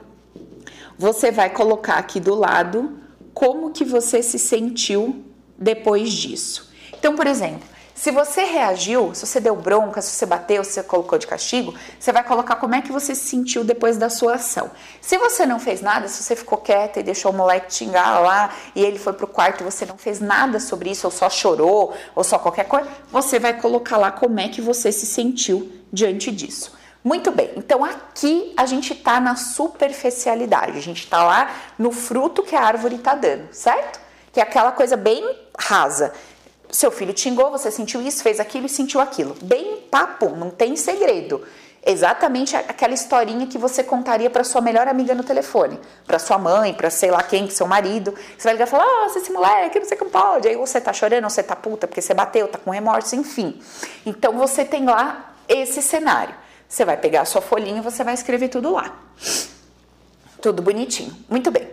você 0.97 1.31
vai 1.31 1.49
colocar 1.49 1.97
aqui 1.97 2.19
do 2.19 2.33
lado 2.33 3.06
como 3.37 3.69
que 3.69 3.85
você 3.85 4.23
se 4.23 4.39
sentiu 4.39 5.23
depois 5.55 6.11
disso. 6.11 6.71
Então, 6.91 7.15
por 7.15 7.27
exemplo, 7.27 7.61
se 7.93 8.09
você 8.09 8.43
reagiu, 8.43 9.13
se 9.13 9.27
você 9.27 9.39
deu 9.39 9.55
bronca, 9.55 10.01
se 10.01 10.09
você 10.09 10.25
bateu, 10.25 10.63
se 10.63 10.71
você 10.71 10.81
colocou 10.81 11.19
de 11.19 11.27
castigo, 11.27 11.71
você 11.99 12.11
vai 12.11 12.23
colocar 12.23 12.55
como 12.55 12.73
é 12.73 12.81
que 12.81 12.91
você 12.91 13.13
se 13.13 13.27
sentiu 13.27 13.63
depois 13.63 13.95
da 13.95 14.09
sua 14.09 14.35
ação. 14.35 14.71
Se 14.99 15.19
você 15.19 15.45
não 15.45 15.59
fez 15.59 15.81
nada, 15.81 16.07
se 16.07 16.23
você 16.23 16.35
ficou 16.35 16.57
quieta 16.57 16.99
e 16.99 17.03
deixou 17.03 17.31
o 17.31 17.35
moleque 17.35 17.71
xingar 17.71 18.19
lá 18.21 18.49
e 18.75 18.83
ele 18.83 18.97
foi 18.97 19.13
pro 19.13 19.27
quarto 19.27 19.61
e 19.61 19.63
você 19.63 19.85
não 19.85 19.99
fez 19.99 20.19
nada 20.19 20.59
sobre 20.59 20.89
isso, 20.89 21.05
ou 21.05 21.11
só 21.11 21.29
chorou, 21.29 21.93
ou 22.15 22.23
só 22.23 22.39
qualquer 22.39 22.65
coisa, 22.65 22.89
você 23.11 23.37
vai 23.37 23.53
colocar 23.53 23.97
lá 23.97 24.09
como 24.09 24.39
é 24.39 24.47
que 24.47 24.61
você 24.61 24.91
se 24.91 25.05
sentiu 25.05 25.71
diante 25.93 26.31
disso. 26.31 26.76
Muito 27.07 27.31
bem, 27.31 27.51
então 27.55 27.85
aqui 27.85 28.53
a 28.57 28.65
gente 28.65 28.91
está 28.91 29.17
na 29.17 29.37
superficialidade, 29.37 30.77
a 30.77 30.81
gente 30.81 31.05
está 31.05 31.23
lá 31.23 31.55
no 31.79 31.89
fruto 31.89 32.43
que 32.43 32.53
a 32.53 32.61
árvore 32.61 32.95
está 32.95 33.15
dando, 33.15 33.47
certo? 33.53 33.97
Que 34.33 34.41
é 34.41 34.43
aquela 34.43 34.73
coisa 34.73 34.97
bem 34.97 35.23
rasa. 35.57 36.11
Seu 36.69 36.91
filho 36.91 37.17
xingou, 37.17 37.49
você 37.49 37.71
sentiu 37.71 38.01
isso, 38.01 38.21
fez 38.21 38.41
aquilo 38.41 38.65
e 38.65 38.69
sentiu 38.69 38.99
aquilo. 38.99 39.37
Bem 39.41 39.77
papo, 39.89 40.31
não 40.31 40.49
tem 40.49 40.75
segredo. 40.75 41.47
Exatamente 41.81 42.57
aquela 42.57 42.93
historinha 42.93 43.47
que 43.47 43.57
você 43.57 43.85
contaria 43.85 44.29
para 44.29 44.43
sua 44.43 44.59
melhor 44.59 44.85
amiga 44.89 45.15
no 45.15 45.23
telefone, 45.23 45.79
para 46.05 46.19
sua 46.19 46.37
mãe, 46.37 46.73
para 46.73 46.89
sei 46.89 47.09
lá 47.09 47.23
quem, 47.23 47.49
seu 47.49 47.67
marido. 47.67 48.13
Você 48.37 48.43
vai 48.43 48.51
ligar 48.51 48.67
e 48.67 48.69
falar: 48.69 48.85
"Nossa, 48.85 49.19
esse 49.19 49.31
moleque, 49.31 49.79
não 49.79 49.87
sei 49.87 49.95
como 49.95 50.11
pode". 50.11 50.49
Aí 50.49 50.57
você 50.57 50.81
tá 50.81 50.91
chorando, 50.91 51.23
você 51.29 51.41
tá 51.41 51.55
puta 51.55 51.87
porque 51.87 52.01
você 52.01 52.13
bateu, 52.13 52.49
tá 52.49 52.57
com 52.57 52.69
remorso, 52.69 53.15
enfim. 53.15 53.61
Então 54.05 54.33
você 54.33 54.65
tem 54.65 54.83
lá 54.83 55.33
esse 55.47 55.81
cenário. 55.81 56.35
Você 56.67 56.83
vai 56.83 56.97
pegar 56.97 57.21
a 57.21 57.25
sua 57.25 57.41
folhinha 57.41 57.77
e 57.77 57.81
você 57.81 58.03
vai 58.03 58.13
escrever 58.13 58.49
tudo 58.49 58.73
lá. 58.73 58.99
Tudo 60.41 60.61
bonitinho. 60.61 61.15
Muito 61.29 61.49
bem. 61.49 61.67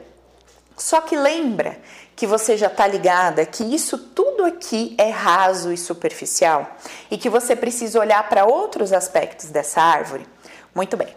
Só 0.76 1.00
que 1.00 1.16
lembra 1.16 1.78
que 2.16 2.26
você 2.26 2.56
já 2.56 2.66
está 2.66 2.86
ligada 2.86 3.44
que 3.46 3.62
isso 3.62 3.96
tudo 3.98 4.44
aqui 4.44 4.94
é 4.98 5.10
raso 5.10 5.72
e 5.72 5.76
superficial 5.76 6.76
e 7.10 7.18
que 7.18 7.28
você 7.28 7.54
precisa 7.54 7.98
olhar 7.98 8.28
para 8.28 8.44
outros 8.44 8.92
aspectos 8.92 9.50
dessa 9.50 9.80
árvore? 9.80 10.26
Muito 10.74 10.96
bem. 10.96 11.08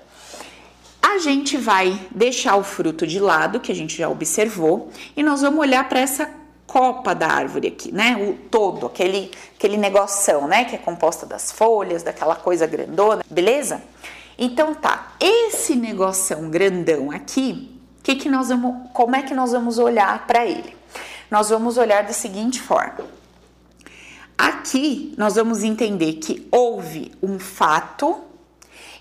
A 1.01 1.19
gente 1.19 1.57
vai 1.57 1.99
deixar 2.11 2.57
o 2.57 2.63
fruto 2.63 3.07
de 3.07 3.19
lado, 3.19 3.59
que 3.59 3.71
a 3.71 3.75
gente 3.75 3.97
já 3.97 4.09
observou, 4.09 4.91
e 5.15 5.23
nós 5.23 5.41
vamos 5.41 5.59
olhar 5.59 5.87
para 5.87 5.99
essa 5.99 6.29
copa 6.67 7.15
da 7.15 7.27
árvore 7.27 7.69
aqui, 7.69 7.91
né? 7.91 8.15
O 8.15 8.33
todo, 8.49 8.85
aquele, 8.85 9.31
aquele 9.55 9.77
negoção, 9.77 10.47
né? 10.47 10.65
Que 10.65 10.75
é 10.75 10.77
composta 10.77 11.25
das 11.25 11.51
folhas, 11.51 12.03
daquela 12.03 12.35
coisa 12.35 12.67
grandona, 12.67 13.23
beleza? 13.29 13.81
Então 14.37 14.75
tá, 14.75 15.13
esse 15.19 15.75
negoção 15.75 16.51
grandão 16.51 17.09
aqui, 17.09 17.81
que 18.03 18.15
que 18.15 18.29
nós 18.29 18.49
vamos, 18.49 18.91
como 18.93 19.15
é 19.15 19.23
que 19.23 19.33
nós 19.33 19.51
vamos 19.51 19.79
olhar 19.79 20.27
para 20.27 20.45
ele? 20.45 20.77
nós 21.29 21.49
vamos 21.49 21.77
olhar 21.77 22.03
da 22.03 22.13
seguinte 22.13 22.61
forma. 22.61 23.05
Aqui 24.37 25.13
nós 25.17 25.35
vamos 25.35 25.63
entender 25.63 26.13
que 26.13 26.47
houve 26.51 27.11
um 27.21 27.39
fato 27.39 28.23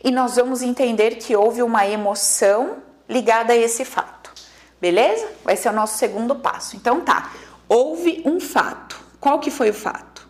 e 0.03 0.11
nós 0.11 0.37
vamos 0.37 0.63
entender 0.63 1.17
que 1.17 1.37
houve 1.37 1.63
uma 1.63 1.87
emoção 1.87 2.79
ligada 3.09 3.53
a 3.53 3.57
esse 3.57 3.85
fato. 3.85 4.33
Beleza? 4.81 5.27
Vai 5.45 5.57
ser 5.57 5.69
o 5.69 5.73
nosso 5.73 5.99
segundo 5.99 6.37
passo. 6.37 6.77
Então 6.77 7.01
tá, 7.01 7.31
houve 7.69 8.23
um 8.25 8.41
fato. 8.41 8.97
Qual 9.21 9.39
que 9.39 9.51
foi 9.51 9.71
o 9.71 9.75
fato? 9.75 10.27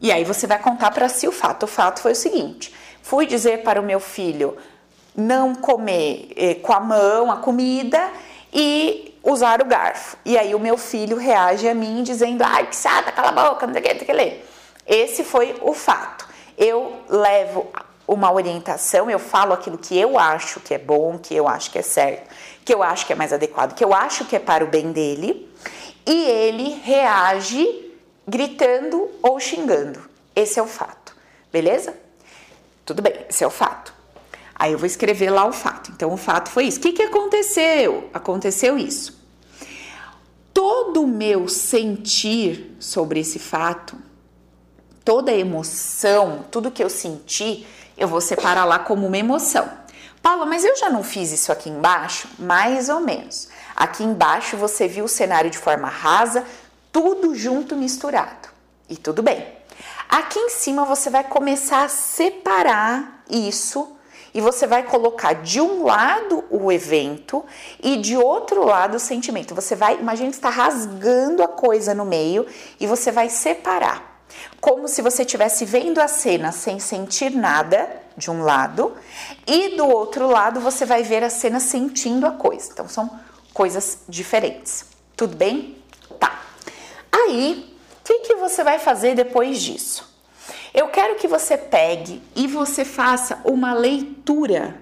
E 0.00 0.10
aí 0.10 0.24
você 0.24 0.46
vai 0.46 0.58
contar 0.58 0.90
para 0.90 1.08
si 1.08 1.28
o 1.28 1.32
fato. 1.32 1.64
O 1.64 1.66
fato 1.66 2.00
foi 2.00 2.12
o 2.12 2.16
seguinte: 2.16 2.74
fui 3.02 3.26
dizer 3.26 3.62
para 3.62 3.80
o 3.80 3.84
meu 3.84 4.00
filho 4.00 4.56
não 5.14 5.54
comer 5.54 6.32
eh, 6.36 6.54
com 6.54 6.72
a 6.72 6.80
mão 6.80 7.30
a 7.30 7.36
comida 7.36 8.10
e 8.52 9.18
usar 9.22 9.60
o 9.60 9.64
garfo. 9.64 10.16
E 10.24 10.38
aí 10.38 10.54
o 10.54 10.58
meu 10.58 10.78
filho 10.78 11.16
reage 11.16 11.68
a 11.68 11.74
mim 11.74 12.02
dizendo: 12.02 12.42
ai, 12.42 12.66
que 12.66 12.76
chata, 12.76 13.12
cala 13.12 13.28
a 13.28 13.32
boca, 13.50 13.66
não 13.66 13.74
sei 13.74 13.82
o 13.82 13.98
que, 13.98 14.04
que. 14.04 14.40
Esse 14.86 15.22
foi 15.22 15.56
o 15.62 15.74
fato. 15.74 16.26
Eu 16.56 16.96
levo 17.08 17.70
uma 18.08 18.32
orientação, 18.32 19.08
eu 19.08 19.20
falo 19.20 19.52
aquilo 19.52 19.78
que 19.78 19.96
eu 19.96 20.18
acho 20.18 20.58
que 20.58 20.74
é 20.74 20.78
bom, 20.78 21.16
que 21.16 21.34
eu 21.34 21.46
acho 21.46 21.70
que 21.70 21.78
é 21.78 21.82
certo, 21.82 22.28
que 22.64 22.74
eu 22.74 22.82
acho 22.82 23.06
que 23.06 23.12
é 23.12 23.16
mais 23.16 23.32
adequado, 23.32 23.72
que 23.72 23.84
eu 23.84 23.94
acho 23.94 24.24
que 24.24 24.34
é 24.34 24.38
para 24.40 24.64
o 24.64 24.66
bem 24.66 24.90
dele, 24.90 25.48
e 26.06 26.24
ele 26.24 26.80
reage 26.82 27.92
gritando 28.26 29.10
ou 29.22 29.38
xingando. 29.40 30.00
Esse 30.34 30.58
é 30.58 30.62
o 30.62 30.66
fato, 30.66 31.14
beleza? 31.52 31.94
Tudo 32.84 33.02
bem, 33.02 33.14
esse 33.28 33.44
é 33.44 33.46
o 33.46 33.50
fato. 33.50 33.94
Aí 34.54 34.72
eu 34.72 34.78
vou 34.78 34.86
escrever 34.86 35.30
lá 35.30 35.46
o 35.46 35.52
fato. 35.52 35.90
Então, 35.90 36.12
o 36.12 36.16
fato 36.16 36.50
foi 36.50 36.64
isso. 36.64 36.78
O 36.78 36.82
que, 36.82 36.92
que 36.92 37.02
aconteceu? 37.02 38.10
Aconteceu 38.12 38.76
isso. 38.76 39.18
Todo 40.52 41.02
o 41.02 41.06
meu 41.06 41.48
sentir 41.48 42.76
sobre 42.78 43.20
esse 43.20 43.38
fato, 43.38 43.96
toda 45.04 45.30
a 45.30 45.34
emoção, 45.34 46.44
tudo 46.50 46.70
que 46.70 46.84
eu 46.84 46.90
senti, 46.90 47.66
eu 47.96 48.06
vou 48.06 48.20
separar 48.20 48.64
lá 48.64 48.78
como 48.78 49.06
uma 49.06 49.16
emoção. 49.16 49.70
Paula, 50.22 50.44
mas 50.44 50.64
eu 50.64 50.76
já 50.76 50.90
não 50.90 51.02
fiz 51.02 51.32
isso 51.32 51.50
aqui 51.50 51.70
embaixo? 51.70 52.28
Mais 52.38 52.88
ou 52.88 53.00
menos. 53.00 53.48
Aqui 53.80 54.04
embaixo 54.04 54.58
você 54.58 54.86
viu 54.86 55.06
o 55.06 55.08
cenário 55.08 55.48
de 55.48 55.56
forma 55.56 55.88
rasa, 55.88 56.44
tudo 56.92 57.34
junto 57.34 57.74
misturado. 57.74 58.50
E 58.90 58.94
tudo 58.94 59.22
bem. 59.22 59.56
Aqui 60.06 60.38
em 60.38 60.50
cima 60.50 60.84
você 60.84 61.08
vai 61.08 61.24
começar 61.24 61.84
a 61.84 61.88
separar 61.88 63.24
isso 63.30 63.96
e 64.34 64.40
você 64.42 64.66
vai 64.66 64.82
colocar 64.82 65.32
de 65.32 65.62
um 65.62 65.82
lado 65.82 66.44
o 66.50 66.70
evento 66.70 67.42
e 67.82 67.96
de 67.96 68.18
outro 68.18 68.66
lado 68.66 68.98
o 68.98 69.00
sentimento. 69.00 69.54
Você 69.54 69.74
vai, 69.74 69.98
imagina 69.98 70.28
que 70.28 70.36
está 70.36 70.50
rasgando 70.50 71.42
a 71.42 71.48
coisa 71.48 71.94
no 71.94 72.04
meio 72.04 72.46
e 72.78 72.86
você 72.86 73.10
vai 73.10 73.30
separar 73.30 74.20
como 74.60 74.88
se 74.88 75.00
você 75.00 75.22
estivesse 75.22 75.64
vendo 75.64 76.00
a 76.00 76.06
cena 76.06 76.52
sem 76.52 76.78
sentir 76.78 77.30
nada 77.30 77.88
de 78.14 78.30
um 78.30 78.42
lado 78.42 78.94
e 79.46 79.74
do 79.74 79.88
outro 79.88 80.28
lado 80.28 80.60
você 80.60 80.84
vai 80.84 81.02
ver 81.02 81.24
a 81.24 81.30
cena 81.30 81.58
sentindo 81.58 82.26
a 82.26 82.32
coisa. 82.32 82.68
Então 82.70 82.86
são 82.86 83.10
coisas 83.60 83.98
diferentes. 84.08 84.86
Tudo 85.14 85.36
bem? 85.36 85.76
Tá. 86.18 86.40
Aí, 87.12 87.76
o 88.00 88.04
que, 88.04 88.20
que 88.20 88.34
você 88.36 88.64
vai 88.64 88.78
fazer 88.78 89.14
depois 89.14 89.60
disso? 89.60 90.10
Eu 90.72 90.88
quero 90.88 91.16
que 91.16 91.28
você 91.28 91.58
pegue 91.58 92.22
e 92.34 92.46
você 92.46 92.86
faça 92.86 93.38
uma 93.44 93.74
leitura 93.74 94.80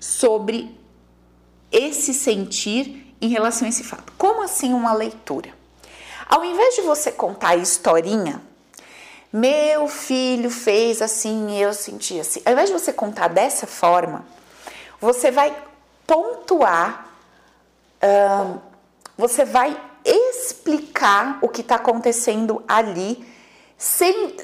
sobre 0.00 0.76
esse 1.70 2.12
sentir 2.12 3.14
em 3.22 3.28
relação 3.28 3.66
a 3.66 3.68
esse 3.68 3.84
fato. 3.84 4.12
Como 4.18 4.42
assim 4.42 4.74
uma 4.74 4.92
leitura? 4.92 5.50
Ao 6.28 6.44
invés 6.44 6.74
de 6.74 6.80
você 6.80 7.12
contar 7.12 7.50
a 7.50 7.56
historinha, 7.56 8.42
meu 9.32 9.86
filho 9.86 10.50
fez 10.50 11.00
assim, 11.00 11.56
eu 11.56 11.72
senti 11.72 12.18
assim. 12.18 12.42
Ao 12.44 12.52
invés 12.52 12.68
de 12.68 12.72
você 12.72 12.92
contar 12.92 13.28
dessa 13.28 13.64
forma, 13.64 14.26
você 15.00 15.30
vai 15.30 15.56
pontuar, 16.04 17.07
você 19.16 19.44
vai 19.44 19.80
explicar 20.04 21.38
o 21.42 21.48
que 21.48 21.60
está 21.60 21.74
acontecendo 21.74 22.62
ali, 22.66 23.26
sem, 23.76 24.36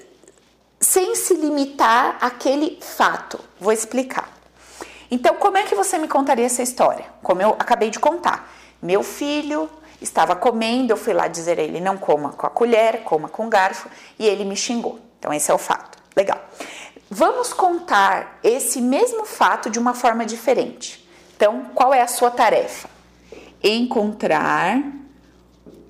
sem 0.81 1.15
se 1.15 1.35
limitar 1.35 2.19
àquele 2.21 2.79
fato. 2.81 3.41
Vou 3.61 3.73
explicar. 3.73 4.33
Então, 5.11 5.37
como 5.37 5.57
é 5.57 5.63
que 5.63 5.75
você 5.75 5.97
me 5.99 6.09
contaria 6.09 6.47
essa 6.47 6.63
história? 6.63 7.07
Como 7.23 7.41
eu 7.41 7.51
acabei 7.51 7.91
de 7.91 7.99
contar. 7.99 8.53
Meu 8.83 9.03
filho 9.03 9.71
Estava 10.05 10.37
comendo, 10.37 10.93
eu 10.93 10.97
fui 10.99 11.15
lá 11.15 11.29
dizer 11.29 11.59
a 11.59 11.63
ele: 11.63 11.81
não 11.81 11.97
coma 11.97 12.31
com 12.31 12.47
a 12.47 12.51
colher, 12.51 13.03
coma 13.05 13.27
com 13.27 13.47
o 13.47 13.49
garfo, 13.49 13.89
e 14.19 14.27
ele 14.27 14.45
me 14.45 14.55
xingou. 14.55 14.99
Então, 15.19 15.33
esse 15.33 15.51
é 15.51 15.55
o 15.55 15.59
fato. 15.59 15.99
Legal. 16.15 16.39
Vamos 17.11 17.53
contar 17.53 18.39
esse 18.43 18.83
mesmo 18.83 19.25
fato 19.25 19.71
de 19.71 19.79
uma 19.79 19.95
forma 19.95 20.27
diferente. 20.27 21.09
Então, 21.35 21.71
qual 21.75 21.95
é 21.95 22.03
a 22.03 22.07
sua 22.07 22.31
tarefa? 22.31 22.89
Encontrar 23.67 24.85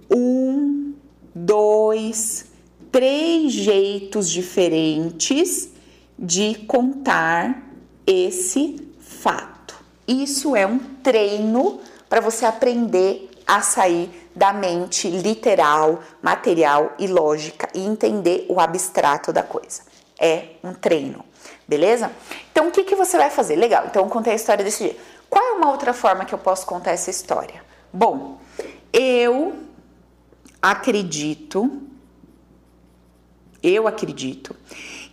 um, 0.08 0.94
dois, 1.34 2.46
três 2.92 3.52
jeitos 3.52 4.30
diferentes 4.30 5.70
de 6.16 6.54
contar 6.68 7.64
esse 8.06 8.92
fato. 9.00 9.74
Isso 10.06 10.54
é 10.54 10.64
um 10.64 10.78
treino 10.78 11.80
para 12.08 12.20
você 12.20 12.46
aprender 12.46 13.28
a 13.46 13.60
sair 13.60 14.30
da 14.34 14.52
mente 14.52 15.08
literal, 15.08 16.00
material 16.22 16.92
e 16.98 17.06
lógica 17.06 17.68
e 17.74 17.80
entender 17.80 18.46
o 18.48 18.60
abstrato 18.60 19.32
da 19.32 19.42
coisa. 19.42 19.82
É 20.18 20.50
um 20.62 20.72
treino, 20.72 21.24
beleza? 21.66 22.10
Então, 22.50 22.68
o 22.68 22.70
que, 22.70 22.84
que 22.84 22.94
você 22.94 23.16
vai 23.16 23.30
fazer? 23.30 23.56
Legal, 23.56 23.86
então 23.86 24.04
eu 24.04 24.08
contei 24.08 24.32
a 24.32 24.36
história 24.36 24.64
desse 24.64 24.84
dia. 24.84 24.96
Qual 25.28 25.44
é 25.44 25.52
uma 25.52 25.70
outra 25.70 25.92
forma 25.92 26.24
que 26.24 26.34
eu 26.34 26.38
posso 26.38 26.66
contar 26.66 26.92
essa 26.92 27.10
história? 27.10 27.62
Bom, 27.92 28.40
eu 28.92 29.54
acredito, 30.60 31.82
eu 33.62 33.86
acredito 33.86 34.56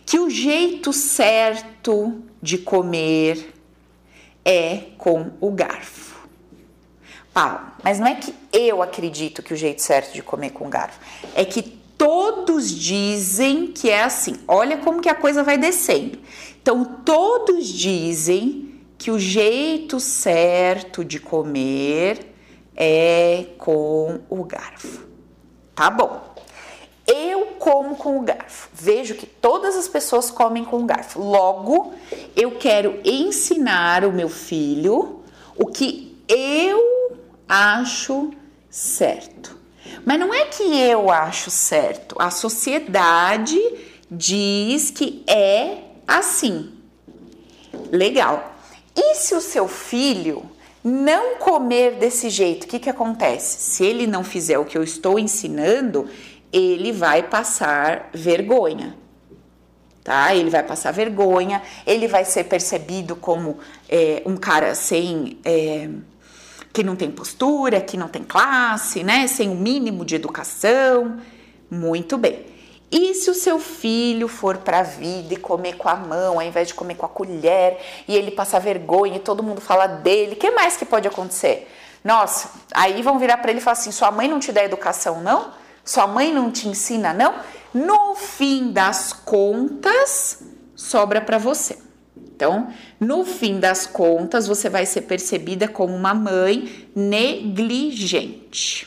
que 0.06 0.18
o 0.18 0.30
jeito 0.30 0.92
certo 0.92 2.22
de 2.40 2.58
comer 2.58 3.54
é 4.44 4.88
com 4.98 5.32
o 5.40 5.50
garfo. 5.50 6.12
Paulo, 7.32 7.60
mas 7.82 7.98
não 7.98 8.06
é 8.06 8.14
que 8.14 8.34
eu 8.52 8.82
acredito 8.82 9.42
que 9.42 9.54
o 9.54 9.56
jeito 9.56 9.80
certo 9.80 10.12
de 10.12 10.22
comer 10.22 10.50
com 10.50 10.68
garfo, 10.68 11.00
é 11.34 11.44
que 11.44 11.62
todos 11.62 12.70
dizem 12.70 13.68
que 13.68 13.88
é 13.88 14.02
assim. 14.02 14.36
Olha 14.46 14.78
como 14.78 15.00
que 15.00 15.08
a 15.08 15.14
coisa 15.14 15.42
vai 15.42 15.56
descendo. 15.56 16.18
Então, 16.60 16.84
todos 16.84 17.66
dizem 17.66 18.71
que 19.02 19.10
o 19.10 19.18
jeito 19.18 19.98
certo 19.98 21.04
de 21.04 21.18
comer 21.18 22.32
é 22.76 23.46
com 23.58 24.20
o 24.30 24.44
garfo. 24.44 25.04
Tá 25.74 25.90
bom. 25.90 26.20
Eu 27.04 27.46
como 27.58 27.96
com 27.96 28.18
o 28.18 28.22
garfo. 28.22 28.68
Vejo 28.72 29.16
que 29.16 29.26
todas 29.26 29.74
as 29.74 29.88
pessoas 29.88 30.30
comem 30.30 30.64
com 30.64 30.82
o 30.82 30.84
garfo. 30.84 31.20
Logo, 31.20 31.94
eu 32.36 32.52
quero 32.52 33.00
ensinar 33.04 34.04
o 34.04 34.12
meu 34.12 34.28
filho 34.28 35.24
o 35.56 35.66
que 35.66 36.16
eu 36.28 37.16
acho 37.48 38.30
certo. 38.70 39.58
Mas 40.06 40.20
não 40.20 40.32
é 40.32 40.44
que 40.44 40.62
eu 40.62 41.10
acho 41.10 41.50
certo, 41.50 42.14
a 42.20 42.30
sociedade 42.30 43.58
diz 44.08 44.90
que 44.90 45.24
é 45.26 45.78
assim. 46.06 46.72
Legal. 47.90 48.51
E 48.96 49.14
se 49.14 49.34
o 49.34 49.40
seu 49.40 49.66
filho 49.68 50.50
não 50.84 51.36
comer 51.36 51.96
desse 51.96 52.28
jeito, 52.28 52.64
o 52.64 52.66
que, 52.66 52.78
que 52.78 52.90
acontece? 52.90 53.60
Se 53.60 53.84
ele 53.84 54.06
não 54.06 54.24
fizer 54.24 54.58
o 54.58 54.64
que 54.64 54.76
eu 54.76 54.82
estou 54.82 55.18
ensinando, 55.18 56.08
ele 56.52 56.92
vai 56.92 57.22
passar 57.22 58.10
vergonha. 58.12 58.96
Tá? 60.02 60.34
Ele 60.34 60.50
vai 60.50 60.64
passar 60.64 60.90
vergonha, 60.90 61.62
ele 61.86 62.08
vai 62.08 62.24
ser 62.24 62.44
percebido 62.44 63.14
como 63.14 63.58
é, 63.88 64.22
um 64.26 64.36
cara 64.36 64.74
sem. 64.74 65.38
É, 65.44 65.88
que 66.72 66.82
não 66.82 66.96
tem 66.96 67.10
postura, 67.10 67.82
que 67.82 67.98
não 67.98 68.08
tem 68.08 68.24
classe, 68.24 69.04
né? 69.04 69.26
Sem 69.26 69.50
o 69.50 69.52
um 69.52 69.56
mínimo 69.56 70.04
de 70.04 70.14
educação. 70.14 71.18
Muito 71.70 72.16
bem. 72.16 72.51
E 72.92 73.14
se 73.14 73.30
o 73.30 73.34
seu 73.34 73.58
filho 73.58 74.28
for 74.28 74.58
para 74.58 74.80
a 74.80 74.82
vida 74.82 75.32
e 75.32 75.38
comer 75.38 75.78
com 75.78 75.88
a 75.88 75.96
mão, 75.96 76.34
ao 76.34 76.42
invés 76.42 76.68
de 76.68 76.74
comer 76.74 76.94
com 76.94 77.06
a 77.06 77.08
colher, 77.08 77.80
e 78.06 78.14
ele 78.14 78.30
passar 78.30 78.58
vergonha 78.58 79.16
e 79.16 79.20
todo 79.20 79.42
mundo 79.42 79.62
fala 79.62 79.86
dele, 79.86 80.34
o 80.34 80.36
que 80.36 80.50
mais 80.50 80.76
que 80.76 80.84
pode 80.84 81.08
acontecer? 81.08 81.72
Nossa, 82.04 82.50
aí 82.74 83.00
vão 83.00 83.18
virar 83.18 83.38
para 83.38 83.50
ele 83.50 83.60
e 83.60 83.62
falar 83.62 83.78
assim: 83.78 83.90
sua 83.90 84.10
mãe 84.10 84.28
não 84.28 84.38
te 84.38 84.52
dá 84.52 84.62
educação, 84.62 85.22
não? 85.22 85.52
Sua 85.82 86.06
mãe 86.06 86.34
não 86.34 86.50
te 86.50 86.68
ensina, 86.68 87.14
não? 87.14 87.34
No 87.72 88.14
fim 88.14 88.70
das 88.70 89.14
contas, 89.14 90.42
sobra 90.76 91.22
para 91.22 91.38
você. 91.38 91.78
Então, 92.14 92.68
no 93.00 93.24
fim 93.24 93.58
das 93.58 93.86
contas, 93.86 94.46
você 94.46 94.68
vai 94.68 94.84
ser 94.84 95.02
percebida 95.02 95.66
como 95.66 95.94
uma 95.94 96.12
mãe 96.12 96.88
negligente. 96.94 98.86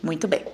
Muito 0.00 0.28
bem. 0.28 0.44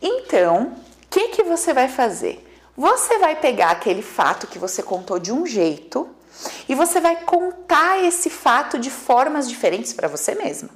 Então, 0.00 0.74
que, 1.16 1.28
que 1.28 1.42
você 1.42 1.72
vai 1.72 1.88
fazer? 1.88 2.46
Você 2.76 3.16
vai 3.16 3.36
pegar 3.36 3.70
aquele 3.70 4.02
fato 4.02 4.46
que 4.46 4.58
você 4.58 4.82
contou 4.82 5.18
de 5.18 5.32
um 5.32 5.46
jeito 5.46 6.06
e 6.68 6.74
você 6.74 7.00
vai 7.00 7.22
contar 7.22 8.04
esse 8.04 8.28
fato 8.28 8.78
de 8.78 8.90
formas 8.90 9.48
diferentes 9.48 9.94
para 9.94 10.08
você 10.08 10.34
mesma. 10.34 10.68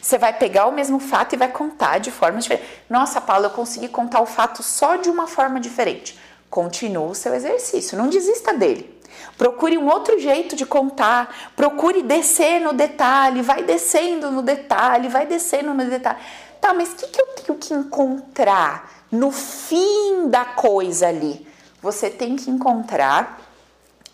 Você 0.00 0.16
vai 0.16 0.32
pegar 0.32 0.66
o 0.66 0.72
mesmo 0.72 1.00
fato 1.00 1.32
e 1.32 1.36
vai 1.36 1.48
contar 1.48 1.98
de 1.98 2.12
forma 2.12 2.38
diferente. 2.38 2.68
Nossa, 2.88 3.20
Paula, 3.20 3.46
eu 3.46 3.50
consegui 3.50 3.88
contar 3.88 4.20
o 4.20 4.26
fato 4.26 4.62
só 4.62 4.94
de 4.94 5.10
uma 5.10 5.26
forma 5.26 5.58
diferente. 5.58 6.16
Continue 6.48 7.10
o 7.10 7.14
seu 7.14 7.34
exercício, 7.34 7.98
não 7.98 8.08
desista 8.08 8.54
dele. 8.54 8.96
Procure 9.36 9.76
um 9.76 9.88
outro 9.88 10.20
jeito 10.20 10.54
de 10.54 10.64
contar, 10.64 11.52
procure 11.56 12.00
descer 12.04 12.60
no 12.60 12.72
detalhe, 12.72 13.42
vai 13.42 13.64
descendo 13.64 14.30
no 14.30 14.40
detalhe, 14.40 15.08
vai 15.08 15.26
descendo 15.26 15.74
no 15.74 15.84
detalhe. 15.84 16.20
Tá, 16.60 16.72
mas 16.72 16.92
o 16.92 16.94
que, 16.94 17.08
que 17.08 17.20
eu 17.20 17.26
tenho 17.26 17.58
que 17.58 17.74
encontrar 17.74 18.99
no 19.10 19.30
fim 19.30 20.28
da 20.28 20.44
coisa 20.44 21.08
ali? 21.08 21.46
Você 21.82 22.10
tem 22.10 22.36
que 22.36 22.50
encontrar 22.50 23.40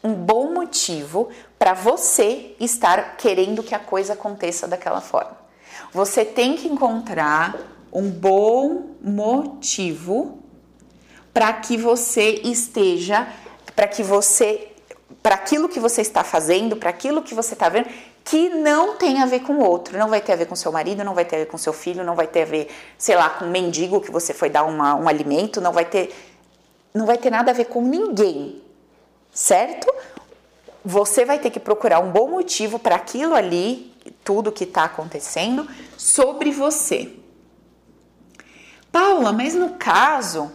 um 0.03 0.15
bom 0.15 0.53
motivo 0.53 1.29
para 1.59 1.75
você 1.75 2.55
estar 2.61 3.17
querendo 3.17 3.63
que 3.63 3.75
a 3.75 3.79
coisa 3.79 4.13
aconteça 4.13 4.69
daquela 4.69 5.01
forma. 5.01 5.37
Você 5.93 6.25
tem 6.25 6.57
que 6.57 6.69
encontrar 6.69 7.57
um 7.93 8.09
bom 8.11 8.95
motivo 9.01 10.39
para 11.33 11.53
que 11.53 11.77
você 11.77 12.41
esteja, 12.45 13.29
para 13.75 13.89
que 13.89 14.03
você, 14.03 14.73
para 15.23 15.35
aquilo 15.35 15.69
que 15.69 15.81
você 15.81 16.01
está 16.01 16.23
fazendo, 16.23 16.77
para 16.77 16.91
aquilo 16.91 17.23
que 17.23 17.35
você 17.35 17.55
está 17.55 17.69
vendo, 17.69 17.89
que 18.27 18.49
não 18.49 18.97
tem 18.97 19.23
a 19.23 19.27
ver 19.27 19.41
com 19.41 19.53
o 19.55 19.65
outro. 19.65 19.97
Não 19.97 20.09
vai 20.09 20.21
ter 20.21 20.33
a 20.33 20.37
ver 20.37 20.47
com 20.47 20.57
seu 20.57 20.73
marido, 20.73 21.05
não 21.05 21.15
vai 21.15 21.25
ter 21.25 21.37
a 21.37 21.39
ver 21.39 21.47
com 21.47 21.57
seu 21.57 21.73
filho, 21.73 22.03
não 22.03 22.17
vai 22.17 22.27
ter 22.27 22.43
a 22.43 22.45
ver, 22.45 22.69
sei 22.99 23.15
lá, 23.15 23.31
com 23.31 23.45
um 23.45 23.51
mendigo 23.51 24.01
que 24.01 24.11
você 24.11 24.35
foi 24.35 24.51
dar 24.51 24.65
uma, 24.65 24.97
um 24.97 25.09
alimento, 25.09 25.61
não 25.61 25.73
vai 25.73 25.85
ter, 25.85 26.13
não 26.93 27.07
vai 27.07 27.17
ter 27.17 27.31
nada 27.31 27.53
a 27.53 27.55
ver 27.55 27.67
com 27.67 27.81
ninguém, 27.81 28.61
certo? 29.33 29.87
Você 30.85 31.25
vai 31.25 31.39
ter 31.39 31.51
que 31.51 31.61
procurar 31.61 32.01
um 32.01 32.11
bom 32.11 32.29
motivo 32.29 32.81
para 32.81 32.97
aquilo 32.97 33.33
ali, 33.33 33.95
tudo 34.25 34.51
que 34.51 34.65
está 34.65 34.85
acontecendo, 34.85 35.69
sobre 35.97 36.51
você. 36.51 37.13
Paula, 38.91 39.33
mas 39.33 39.55
no 39.55 39.75
caso, 39.75 40.51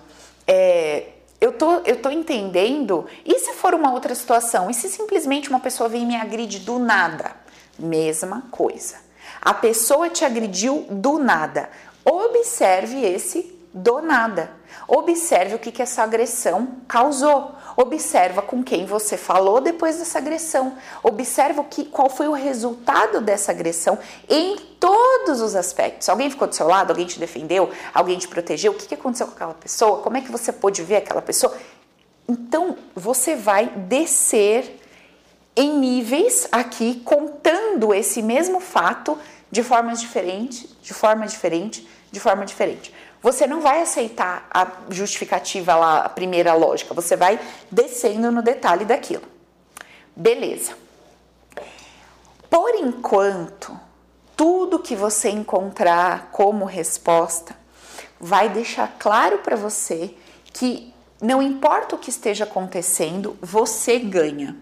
é, 0.45 1.07
eu 1.39 1.53
tô, 1.53 1.75
eu 1.85 2.01
tô 2.01 2.09
entendendo. 2.09 3.05
E 3.25 3.39
se 3.39 3.53
for 3.53 3.73
uma 3.73 3.93
outra 3.93 4.13
situação? 4.13 4.69
E 4.69 4.73
se 4.73 4.89
simplesmente 4.89 5.49
uma 5.49 5.61
pessoa 5.61 5.87
vem 5.87 6.03
e 6.03 6.05
me 6.05 6.17
agride 6.17 6.59
do 6.59 6.77
nada? 6.77 7.39
Mesma 7.81 8.43
coisa. 8.51 8.97
A 9.41 9.53
pessoa 9.53 10.09
te 10.09 10.23
agrediu 10.23 10.85
do 10.89 11.17
nada. 11.17 11.69
Observe 12.05 13.03
esse 13.03 13.59
do 13.73 14.01
nada. 14.01 14.51
Observe 14.87 15.55
o 15.55 15.59
que, 15.59 15.71
que 15.71 15.81
essa 15.81 16.03
agressão 16.03 16.77
causou. 16.87 17.55
Observa 17.77 18.41
com 18.41 18.63
quem 18.63 18.85
você 18.85 19.17
falou 19.17 19.61
depois 19.61 19.97
dessa 19.97 20.19
agressão. 20.19 20.77
Observa 21.01 21.63
que, 21.63 21.85
qual 21.85 22.09
foi 22.09 22.27
o 22.27 22.33
resultado 22.33 23.21
dessa 23.21 23.51
agressão 23.51 23.97
em 24.29 24.57
todos 24.79 25.41
os 25.41 25.55
aspectos. 25.55 26.09
Alguém 26.09 26.29
ficou 26.29 26.47
do 26.47 26.55
seu 26.55 26.67
lado? 26.67 26.91
Alguém 26.91 27.05
te 27.05 27.19
defendeu? 27.19 27.69
Alguém 27.93 28.17
te 28.17 28.27
protegeu? 28.27 28.73
O 28.73 28.75
que, 28.75 28.87
que 28.87 28.95
aconteceu 28.95 29.27
com 29.27 29.33
aquela 29.33 29.53
pessoa? 29.53 30.01
Como 30.01 30.17
é 30.17 30.21
que 30.21 30.31
você 30.31 30.51
pôde 30.51 30.83
ver 30.83 30.97
aquela 30.97 31.21
pessoa? 31.21 31.55
Então 32.27 32.77
você 32.95 33.35
vai 33.35 33.67
descer 33.67 34.80
em 35.55 35.77
níveis 35.77 36.47
aqui 36.51 37.01
contando 37.03 37.93
esse 37.93 38.21
mesmo 38.21 38.59
fato 38.59 39.17
de 39.51 39.63
formas 39.63 39.99
diferentes, 39.99 40.67
de 40.81 40.93
forma 40.93 41.27
diferente, 41.27 41.87
de 42.11 42.19
forma 42.19 42.45
diferente 42.45 42.93
você 43.21 43.45
não 43.45 43.61
vai 43.61 43.81
aceitar 43.81 44.47
a 44.49 44.67
justificativa 44.89 45.75
lá, 45.75 45.99
a 45.99 46.09
primeira 46.09 46.53
lógica, 46.53 46.93
você 46.93 47.15
vai 47.15 47.39
descendo 47.69 48.31
no 48.31 48.41
detalhe 48.41 48.83
daquilo. 48.83 49.23
Beleza. 50.15 50.73
Por 52.49 52.73
enquanto, 52.75 53.79
tudo 54.35 54.79
que 54.79 54.95
você 54.95 55.29
encontrar 55.29 56.29
como 56.31 56.65
resposta 56.65 57.55
vai 58.19 58.49
deixar 58.49 58.95
claro 58.97 59.37
para 59.39 59.55
você 59.55 60.15
que 60.51 60.91
não 61.21 61.41
importa 61.41 61.95
o 61.95 61.99
que 61.99 62.09
esteja 62.09 62.45
acontecendo, 62.45 63.37
você 63.39 63.99
ganha 63.99 64.57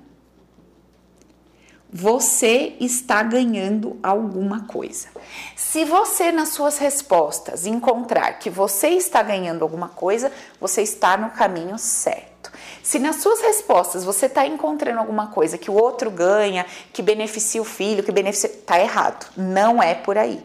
você 1.91 2.75
está 2.79 3.23
ganhando 3.23 3.97
alguma 4.03 4.61
coisa. 4.61 5.07
Se 5.55 5.85
você, 5.85 6.31
nas 6.31 6.49
suas 6.49 6.77
respostas, 6.77 7.65
encontrar 7.65 8.33
que 8.39 8.49
você 8.49 8.89
está 8.89 9.23
ganhando 9.23 9.63
alguma 9.63 9.89
coisa, 9.89 10.31
você 10.59 10.83
está 10.83 11.17
no 11.17 11.31
caminho 11.31 11.77
certo. 11.79 12.51
Se 12.83 12.99
nas 12.99 13.17
suas 13.17 13.41
respostas 13.41 14.03
você 14.03 14.27
está 14.27 14.45
encontrando 14.45 14.99
alguma 14.99 15.27
coisa 15.27 15.57
que 15.57 15.69
o 15.69 15.75
outro 15.75 16.09
ganha, 16.11 16.65
que 16.93 17.01
beneficia 17.01 17.61
o 17.61 17.65
filho, 17.65 18.03
que 18.03 18.11
beneficia. 18.11 18.49
Está 18.49 18.79
errado. 18.79 19.25
Não 19.35 19.81
é 19.81 19.95
por 19.95 20.17
aí. 20.17 20.43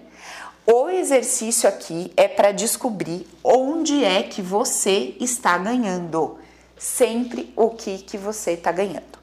O 0.67 0.89
exercício 0.89 1.69
aqui 1.69 2.11
é 2.17 2.27
para 2.27 2.51
descobrir 2.51 3.27
onde 3.43 4.03
é 4.03 4.23
que 4.23 4.41
você 4.41 5.15
está 5.21 5.59
ganhando. 5.59 6.39
Sempre 6.79 7.53
o 7.55 7.71
que, 7.71 7.99
que 7.99 8.17
você 8.17 8.53
está 8.53 8.73
ganhando. 8.73 9.19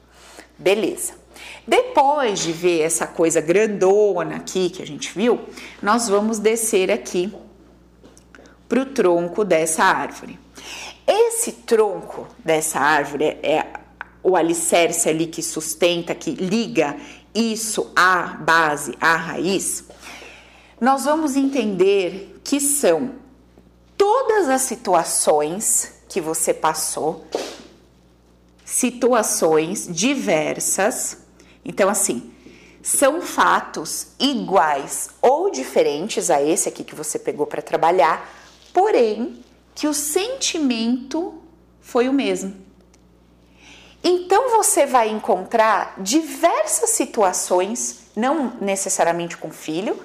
Beleza. 0.56 1.21
Depois 1.66 2.40
de 2.40 2.52
ver 2.52 2.80
essa 2.80 3.06
coisa 3.06 3.40
grandona 3.40 4.36
aqui 4.36 4.70
que 4.70 4.82
a 4.82 4.86
gente 4.86 5.12
viu, 5.14 5.40
nós 5.80 6.08
vamos 6.08 6.38
descer 6.38 6.90
aqui 6.90 7.32
para 8.68 8.80
o 8.80 8.86
tronco 8.86 9.44
dessa 9.44 9.84
árvore. 9.84 10.38
Esse 11.06 11.52
tronco 11.52 12.26
dessa 12.44 12.78
árvore 12.80 13.24
é 13.42 13.66
o 14.22 14.36
alicerce 14.36 15.08
ali 15.08 15.26
que 15.26 15.42
sustenta, 15.42 16.14
que 16.14 16.30
liga 16.30 16.96
isso 17.34 17.90
à 17.94 18.28
base, 18.28 18.96
à 19.00 19.16
raiz. 19.16 19.84
Nós 20.80 21.04
vamos 21.04 21.36
entender 21.36 22.40
que 22.42 22.60
são 22.60 23.12
todas 23.96 24.48
as 24.48 24.62
situações 24.62 25.92
que 26.08 26.20
você 26.20 26.52
passou, 26.52 27.24
situações 28.64 29.88
diversas 29.90 31.18
então, 31.64 31.88
assim, 31.88 32.32
são 32.82 33.22
fatos 33.22 34.08
iguais 34.18 35.10
ou 35.20 35.50
diferentes 35.50 36.30
a 36.30 36.42
esse 36.42 36.68
aqui 36.68 36.82
que 36.82 36.94
você 36.94 37.18
pegou 37.18 37.46
para 37.46 37.62
trabalhar, 37.62 38.28
porém 38.72 39.42
que 39.74 39.86
o 39.86 39.94
sentimento 39.94 41.34
foi 41.80 42.08
o 42.08 42.12
mesmo. 42.12 42.54
Então 44.02 44.50
você 44.50 44.84
vai 44.84 45.08
encontrar 45.08 45.94
diversas 45.98 46.90
situações, 46.90 48.00
não 48.16 48.54
necessariamente 48.60 49.36
com 49.36 49.52
filho, 49.52 49.96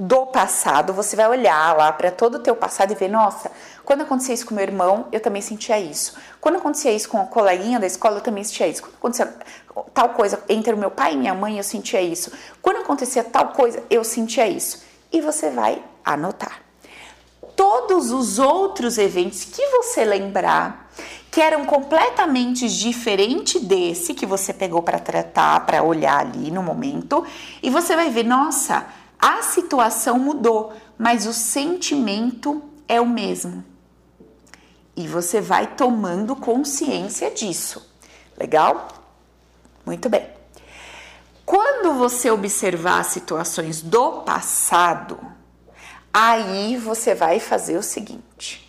do 0.00 0.24
passado, 0.24 0.94
você 0.94 1.14
vai 1.14 1.28
olhar 1.28 1.76
lá 1.76 1.92
para 1.92 2.10
todo 2.10 2.36
o 2.36 2.38
teu 2.38 2.56
passado 2.56 2.90
e 2.90 2.94
ver, 2.94 3.08
nossa, 3.08 3.52
quando 3.84 4.00
acontecia 4.00 4.34
isso 4.34 4.46
com 4.46 4.54
meu 4.54 4.64
irmão, 4.64 5.06
eu 5.12 5.20
também 5.20 5.42
sentia 5.42 5.78
isso. 5.78 6.14
Quando 6.40 6.56
acontecia 6.56 6.90
isso 6.90 7.06
com 7.06 7.20
a 7.20 7.26
coleguinha 7.26 7.78
da 7.78 7.86
escola, 7.86 8.16
eu 8.16 8.22
também 8.22 8.42
sentia 8.42 8.66
isso. 8.66 8.82
Quando 8.98 9.12
acontecia 9.14 9.36
tal 9.92 10.08
coisa 10.10 10.42
entre 10.48 10.72
o 10.72 10.76
meu 10.76 10.90
pai 10.90 11.12
e 11.12 11.16
minha 11.18 11.34
mãe, 11.34 11.58
eu 11.58 11.62
sentia 11.62 12.00
isso. 12.00 12.32
Quando 12.62 12.78
acontecia 12.78 13.22
tal 13.22 13.48
coisa, 13.48 13.82
eu 13.90 14.02
sentia 14.02 14.48
isso. 14.48 14.82
E 15.12 15.20
você 15.20 15.50
vai 15.50 15.84
anotar. 16.02 16.62
Todos 17.54 18.10
os 18.10 18.38
outros 18.38 18.96
eventos 18.96 19.44
que 19.44 19.66
você 19.66 20.02
lembrar, 20.02 20.90
que 21.30 21.42
eram 21.42 21.66
completamente 21.66 22.70
diferentes 22.70 23.60
desse 23.60 24.14
que 24.14 24.24
você 24.24 24.54
pegou 24.54 24.82
para 24.82 24.98
tratar, 24.98 25.66
para 25.66 25.82
olhar 25.82 26.20
ali 26.20 26.50
no 26.50 26.62
momento, 26.62 27.22
e 27.62 27.68
você 27.68 27.94
vai 27.94 28.08
ver, 28.08 28.24
nossa, 28.24 28.86
a 29.20 29.42
situação 29.42 30.18
mudou, 30.18 30.72
mas 30.96 31.26
o 31.26 31.32
sentimento 31.32 32.62
é 32.88 33.00
o 33.00 33.06
mesmo. 33.06 33.64
E 34.96 35.06
você 35.06 35.40
vai 35.40 35.66
tomando 35.66 36.34
consciência 36.34 37.30
disso. 37.30 37.90
Legal? 38.38 38.88
Muito 39.84 40.08
bem. 40.08 40.28
Quando 41.44 41.98
você 41.98 42.30
observar 42.30 43.04
situações 43.04 43.82
do 43.82 44.22
passado, 44.22 45.18
aí 46.12 46.76
você 46.76 47.14
vai 47.14 47.40
fazer 47.40 47.76
o 47.76 47.82
seguinte: 47.82 48.68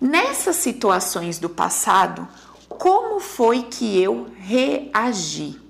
nessas 0.00 0.56
situações 0.56 1.38
do 1.38 1.48
passado, 1.48 2.28
como 2.68 3.20
foi 3.20 3.62
que 3.64 4.00
eu 4.00 4.30
reagi? 4.38 5.60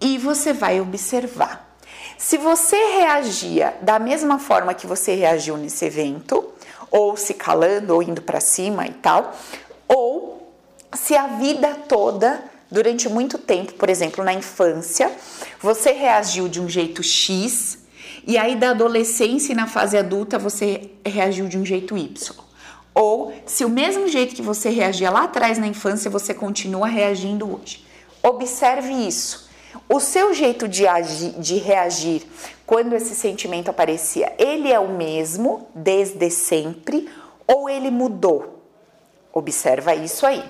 E 0.00 0.18
você 0.18 0.52
vai 0.52 0.80
observar. 0.80 1.63
Se 2.16 2.38
você 2.38 2.76
reagia 2.76 3.74
da 3.82 3.98
mesma 3.98 4.38
forma 4.38 4.74
que 4.74 4.86
você 4.86 5.14
reagiu 5.14 5.56
nesse 5.56 5.84
evento, 5.84 6.52
ou 6.90 7.16
se 7.16 7.34
calando, 7.34 7.94
ou 7.94 8.02
indo 8.02 8.22
para 8.22 8.40
cima 8.40 8.86
e 8.86 8.92
tal, 8.92 9.34
ou 9.88 10.52
se 10.92 11.16
a 11.16 11.26
vida 11.26 11.74
toda, 11.88 12.42
durante 12.70 13.08
muito 13.08 13.36
tempo, 13.36 13.74
por 13.74 13.90
exemplo, 13.90 14.24
na 14.24 14.32
infância, 14.32 15.10
você 15.60 15.92
reagiu 15.92 16.48
de 16.48 16.60
um 16.60 16.68
jeito 16.68 17.02
X, 17.02 17.78
e 18.26 18.38
aí 18.38 18.56
da 18.56 18.70
adolescência 18.70 19.52
e 19.52 19.56
na 19.56 19.66
fase 19.66 19.98
adulta 19.98 20.38
você 20.38 20.90
reagiu 21.04 21.46
de 21.48 21.58
um 21.58 21.64
jeito 21.64 21.96
Y. 21.96 22.34
Ou 22.94 23.34
se 23.44 23.64
o 23.64 23.68
mesmo 23.68 24.06
jeito 24.08 24.34
que 24.34 24.40
você 24.40 24.70
reagia 24.70 25.10
lá 25.10 25.24
atrás 25.24 25.58
na 25.58 25.66
infância, 25.66 26.10
você 26.10 26.32
continua 26.32 26.86
reagindo 26.86 27.52
hoje. 27.52 27.84
Observe 28.22 28.92
isso. 28.92 29.43
O 29.88 30.00
seu 30.00 30.32
jeito 30.32 30.66
de, 30.68 30.86
agir, 30.86 31.32
de 31.38 31.56
reagir 31.56 32.26
quando 32.66 32.94
esse 32.94 33.14
sentimento 33.14 33.70
aparecia, 33.70 34.32
ele 34.38 34.72
é 34.72 34.78
o 34.78 34.88
mesmo 34.88 35.68
desde 35.74 36.30
sempre 36.30 37.08
ou 37.46 37.68
ele 37.68 37.90
mudou? 37.90 38.62
Observa 39.32 39.94
isso 39.94 40.26
aí. 40.26 40.44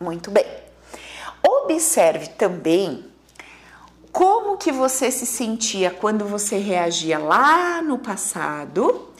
Muito 0.00 0.30
bem. 0.30 0.46
Observe 1.42 2.28
também 2.28 3.04
como 4.12 4.56
que 4.56 4.70
você 4.70 5.10
se 5.10 5.26
sentia 5.26 5.90
quando 5.90 6.24
você 6.24 6.56
reagia 6.56 7.18
lá 7.18 7.82
no 7.82 7.98
passado 7.98 9.10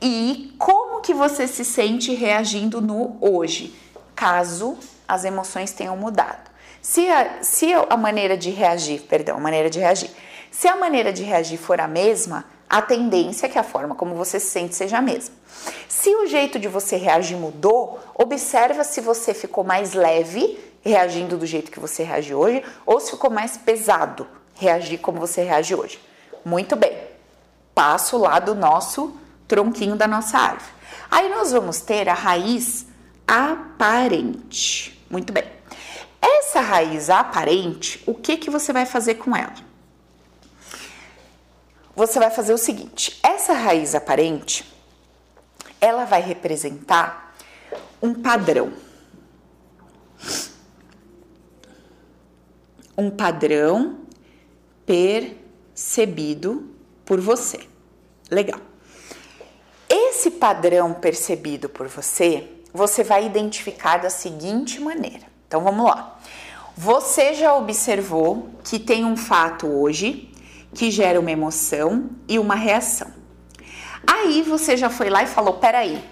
e 0.00 0.52
como 0.58 1.00
que 1.00 1.14
você 1.14 1.46
se 1.46 1.64
sente 1.64 2.12
reagindo 2.12 2.80
no 2.80 3.16
hoje, 3.20 3.72
caso 4.16 4.76
as 5.06 5.24
emoções 5.24 5.70
tenham 5.72 5.96
mudado. 5.96 6.50
Se 6.82 7.08
a, 7.08 7.44
se 7.44 7.72
a 7.72 7.96
maneira 7.96 8.36
de 8.36 8.50
reagir, 8.50 9.02
perdão, 9.02 9.36
a 9.36 9.40
maneira 9.40 9.70
de 9.70 9.78
reagir, 9.78 10.10
se 10.50 10.66
a 10.66 10.74
maneira 10.74 11.12
de 11.12 11.22
reagir 11.22 11.56
for 11.56 11.80
a 11.80 11.86
mesma, 11.86 12.44
a 12.68 12.82
tendência 12.82 13.46
é 13.46 13.48
que 13.48 13.58
a 13.58 13.62
forma 13.62 13.94
como 13.94 14.16
você 14.16 14.40
se 14.40 14.50
sente 14.50 14.74
seja 14.74 14.98
a 14.98 15.02
mesma. 15.02 15.34
Se 15.88 16.12
o 16.16 16.26
jeito 16.26 16.58
de 16.58 16.66
você 16.66 16.96
reagir 16.96 17.36
mudou, 17.36 18.00
observa 18.14 18.82
se 18.82 19.00
você 19.00 19.32
ficou 19.32 19.62
mais 19.62 19.94
leve 19.94 20.58
reagindo 20.82 21.38
do 21.38 21.46
jeito 21.46 21.70
que 21.70 21.78
você 21.78 22.02
reage 22.02 22.34
hoje 22.34 22.64
ou 22.84 22.98
se 22.98 23.12
ficou 23.12 23.30
mais 23.30 23.56
pesado 23.56 24.26
reagir 24.56 24.98
como 24.98 25.20
você 25.20 25.44
reage 25.44 25.74
hoje. 25.74 26.00
Muito 26.44 26.74
bem. 26.74 26.92
Passo 27.72 28.18
lá 28.18 28.40
do 28.40 28.54
nosso 28.54 29.16
tronquinho 29.46 29.94
da 29.94 30.08
nossa 30.08 30.36
árvore. 30.36 30.72
Aí 31.10 31.28
nós 31.28 31.52
vamos 31.52 31.80
ter 31.80 32.08
a 32.08 32.14
raiz 32.14 32.86
aparente. 33.26 35.00
Muito 35.08 35.32
bem. 35.32 35.61
Essa 36.22 36.60
raiz 36.60 37.10
aparente, 37.10 38.00
o 38.06 38.14
que 38.14 38.36
que 38.36 38.48
você 38.48 38.72
vai 38.72 38.86
fazer 38.86 39.16
com 39.16 39.34
ela? 39.34 39.54
Você 41.94 42.18
vai 42.18 42.30
fazer 42.30 42.54
o 42.54 42.58
seguinte: 42.58 43.18
essa 43.22 43.52
raiz 43.52 43.94
aparente, 43.94 44.64
ela 45.80 46.04
vai 46.04 46.22
representar 46.22 47.34
um 48.00 48.14
padrão. 48.14 48.72
Um 52.96 53.10
padrão 53.10 54.00
percebido 54.86 56.70
por 57.04 57.20
você. 57.20 57.66
Legal. 58.30 58.60
Esse 59.88 60.30
padrão 60.30 60.94
percebido 60.94 61.68
por 61.68 61.88
você, 61.88 62.48
você 62.72 63.02
vai 63.02 63.26
identificar 63.26 63.98
da 63.98 64.08
seguinte 64.08 64.80
maneira. 64.80 65.26
Então 65.46 65.62
vamos 65.62 65.84
lá. 65.84 66.11
Você 66.84 67.34
já 67.34 67.54
observou 67.54 68.50
que 68.64 68.76
tem 68.76 69.04
um 69.04 69.16
fato 69.16 69.68
hoje 69.68 70.28
que 70.74 70.90
gera 70.90 71.20
uma 71.20 71.30
emoção 71.30 72.10
e 72.26 72.40
uma 72.40 72.56
reação. 72.56 73.06
Aí 74.04 74.42
você 74.42 74.76
já 74.76 74.90
foi 74.90 75.08
lá 75.08 75.22
e 75.22 75.28
falou: 75.28 75.54
peraí, 75.54 76.02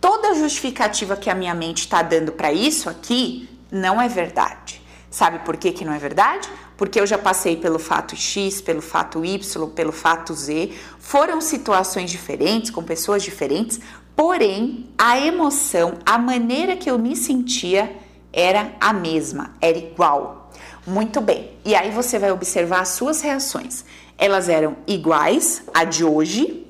toda 0.00 0.36
justificativa 0.36 1.16
que 1.16 1.28
a 1.28 1.34
minha 1.34 1.52
mente 1.56 1.78
está 1.78 2.02
dando 2.02 2.30
para 2.30 2.52
isso 2.52 2.88
aqui 2.88 3.48
não 3.68 4.00
é 4.00 4.08
verdade. 4.08 4.80
Sabe 5.10 5.40
por 5.40 5.56
que, 5.56 5.72
que 5.72 5.84
não 5.84 5.92
é 5.92 5.98
verdade? 5.98 6.48
Porque 6.76 7.00
eu 7.00 7.06
já 7.06 7.18
passei 7.18 7.56
pelo 7.56 7.80
fato 7.80 8.14
X, 8.14 8.60
pelo 8.60 8.82
fato 8.82 9.24
Y, 9.24 9.68
pelo 9.70 9.90
fato 9.90 10.32
Z. 10.34 10.72
Foram 11.00 11.40
situações 11.40 12.12
diferentes, 12.12 12.70
com 12.70 12.84
pessoas 12.84 13.24
diferentes, 13.24 13.80
porém 14.14 14.88
a 14.96 15.18
emoção, 15.18 15.94
a 16.06 16.16
maneira 16.16 16.76
que 16.76 16.88
eu 16.88 16.96
me 16.96 17.16
sentia 17.16 18.05
era 18.36 18.72
a 18.78 18.92
mesma, 18.92 19.54
era 19.62 19.78
igual. 19.78 20.50
Muito 20.86 21.22
bem. 21.22 21.52
E 21.64 21.74
aí 21.74 21.90
você 21.90 22.18
vai 22.18 22.30
observar 22.30 22.80
as 22.80 22.90
suas 22.90 23.22
reações. 23.22 23.84
Elas 24.18 24.48
eram 24.48 24.76
iguais 24.86 25.62
à 25.74 25.84
de 25.84 26.04
hoje 26.04 26.64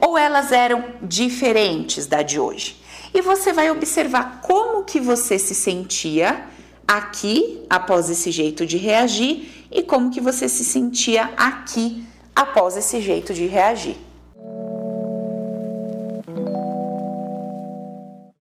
ou 0.00 0.16
elas 0.16 0.52
eram 0.52 0.84
diferentes 1.02 2.06
da 2.06 2.22
de 2.22 2.38
hoje? 2.38 2.80
E 3.12 3.20
você 3.20 3.52
vai 3.52 3.70
observar 3.70 4.40
como 4.40 4.84
que 4.84 5.00
você 5.00 5.38
se 5.38 5.54
sentia 5.54 6.46
aqui 6.86 7.64
após 7.68 8.08
esse 8.08 8.30
jeito 8.30 8.64
de 8.64 8.76
reagir 8.76 9.66
e 9.70 9.82
como 9.82 10.10
que 10.10 10.20
você 10.20 10.48
se 10.48 10.64
sentia 10.64 11.30
aqui 11.36 12.04
após 12.34 12.76
esse 12.76 13.00
jeito 13.00 13.34
de 13.34 13.46
reagir. 13.46 13.96